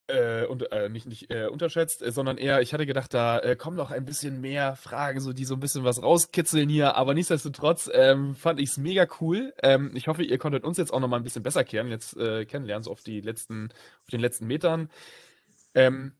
äh, 0.07 0.45
und, 0.45 0.71
äh, 0.71 0.89
nicht, 0.89 1.07
nicht 1.07 1.31
äh, 1.31 1.47
unterschätzt, 1.47 2.03
äh, 2.03 2.11
sondern 2.11 2.37
eher, 2.37 2.61
ich 2.61 2.73
hatte 2.73 2.85
gedacht, 2.85 3.13
da 3.13 3.39
äh, 3.39 3.55
kommen 3.55 3.77
noch 3.77 3.91
ein 3.91 4.05
bisschen 4.05 4.39
mehr 4.41 4.75
Fragen, 4.75 5.19
so 5.19 5.33
die 5.33 5.45
so 5.45 5.55
ein 5.55 5.59
bisschen 5.59 5.83
was 5.83 6.01
rauskitzeln 6.01 6.69
hier, 6.69 6.95
aber 6.95 7.13
nichtsdestotrotz 7.15 7.89
ähm, 7.93 8.35
fand 8.35 8.59
ich 8.59 8.69
es 8.69 8.77
mega 8.77 9.07
cool. 9.19 9.53
Ähm, 9.63 9.91
ich 9.95 10.07
hoffe, 10.07 10.23
ihr 10.23 10.37
konntet 10.37 10.63
uns 10.63 10.77
jetzt 10.77 10.93
auch 10.93 10.99
noch 10.99 11.07
mal 11.07 11.17
ein 11.17 11.23
bisschen 11.23 11.43
besser 11.43 11.63
kennen, 11.63 11.89
jetzt 11.89 12.15
äh, 12.17 12.45
kennenlernen, 12.45 12.83
so 12.83 12.91
auf 12.91 13.01
die 13.01 13.21
letzten, 13.21 13.69
auf 14.03 14.09
den 14.11 14.19
letzten 14.21 14.45
Metern. 14.45 14.89
Ähm, 15.73 16.13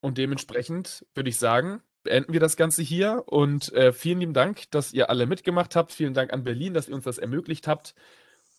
und 0.00 0.18
dementsprechend 0.18 1.06
würde 1.14 1.30
ich 1.30 1.38
sagen, 1.38 1.82
beenden 2.02 2.32
wir 2.32 2.40
das 2.40 2.56
Ganze 2.56 2.82
hier 2.82 3.24
und 3.26 3.72
äh, 3.72 3.92
vielen 3.92 4.20
lieben 4.20 4.34
Dank, 4.34 4.70
dass 4.70 4.92
ihr 4.92 5.10
alle 5.10 5.26
mitgemacht 5.26 5.76
habt. 5.76 5.92
Vielen 5.92 6.14
Dank 6.14 6.32
an 6.32 6.44
Berlin, 6.44 6.74
dass 6.74 6.88
ihr 6.88 6.94
uns 6.94 7.04
das 7.04 7.18
ermöglicht 7.18 7.68
habt. 7.68 7.94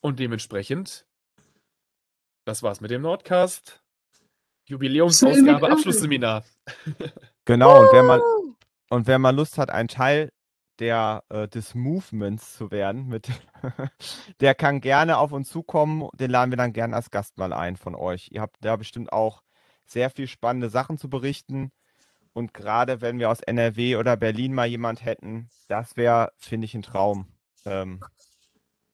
Und 0.01 0.19
dementsprechend, 0.19 1.05
das 2.45 2.63
war's 2.63 2.81
mit 2.81 2.91
dem 2.91 3.01
Nordcast. 3.01 3.81
Jubiläumsausgabe, 4.67 5.71
Abschlussseminar. 5.71 6.43
Genau, 7.45 7.81
und 7.81 7.89
wer 7.91 8.03
mal, 8.03 8.21
und 8.91 9.07
wer 9.07 9.17
mal 9.17 9.35
Lust 9.35 9.57
hat, 9.57 9.71
ein 9.71 9.87
Teil 9.87 10.31
der, 10.77 11.23
äh, 11.29 11.47
des 11.47 11.73
Movements 11.73 12.55
zu 12.55 12.69
werden, 12.69 13.07
mit, 13.07 13.29
der 14.41 14.53
kann 14.53 14.79
gerne 14.79 15.17
auf 15.17 15.31
uns 15.31 15.49
zukommen. 15.49 16.07
Den 16.13 16.29
laden 16.29 16.51
wir 16.51 16.57
dann 16.57 16.71
gerne 16.71 16.95
als 16.95 17.09
Gast 17.09 17.39
mal 17.39 17.51
ein 17.51 17.77
von 17.77 17.95
euch. 17.95 18.29
Ihr 18.31 18.41
habt 18.41 18.57
da 18.61 18.75
bestimmt 18.75 19.11
auch 19.11 19.41
sehr 19.91 20.09
viel 20.09 20.27
spannende 20.27 20.69
Sachen 20.69 20.97
zu 20.97 21.09
berichten. 21.09 21.71
Und 22.33 22.53
gerade 22.53 23.01
wenn 23.01 23.19
wir 23.19 23.29
aus 23.29 23.41
NRW 23.41 23.97
oder 23.97 24.15
Berlin 24.15 24.53
mal 24.53 24.67
jemand 24.67 25.03
hätten, 25.03 25.49
das 25.67 25.97
wäre, 25.97 26.31
finde 26.37 26.65
ich, 26.65 26.75
ein 26.75 26.81
Traum, 26.81 27.27
ähm, 27.65 28.01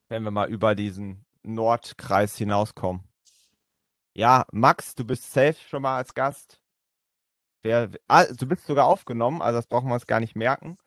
wenn 0.09 0.23
wir 0.23 0.31
mal 0.31 0.49
über 0.49 0.73
diesen 0.73 1.25
Nordkreis 1.43 2.35
hinauskommen. 2.35 3.03
Ja, 4.13 4.45
Max, 4.51 4.95
du 4.95 5.05
bist 5.05 5.31
safe 5.31 5.57
schon 5.69 5.83
mal 5.83 5.97
als 5.97 6.15
Gast. 6.15 6.59
Wer, 7.61 7.91
ah, 8.07 8.25
du 8.25 8.47
bist 8.47 8.65
sogar 8.65 8.87
aufgenommen, 8.87 9.41
also 9.41 9.59
das 9.59 9.67
brauchen 9.67 9.89
wir 9.89 9.93
uns 9.93 10.07
gar 10.07 10.19
nicht 10.19 10.35
merken. 10.35 10.77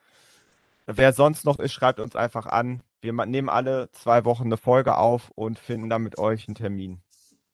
Wer 0.86 1.12
sonst 1.12 1.44
noch 1.44 1.60
ist, 1.60 1.72
schreibt 1.72 2.00
uns 2.00 2.16
einfach 2.16 2.46
an. 2.46 2.82
Wir 3.00 3.12
nehmen 3.12 3.48
alle 3.48 3.90
zwei 3.92 4.24
Wochen 4.24 4.46
eine 4.46 4.56
Folge 4.56 4.96
auf 4.96 5.30
und 5.36 5.58
finden 5.58 5.88
dann 5.88 6.02
mit 6.02 6.18
euch 6.18 6.48
einen 6.48 6.56
Termin. 6.56 7.00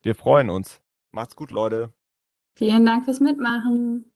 Wir 0.02 0.14
freuen 0.14 0.48
uns. 0.48 0.80
Macht's 1.12 1.36
gut, 1.36 1.50
Leute. 1.50 1.92
Vielen 2.56 2.84
Dank 2.86 3.04
fürs 3.04 3.20
Mitmachen. 3.20 4.10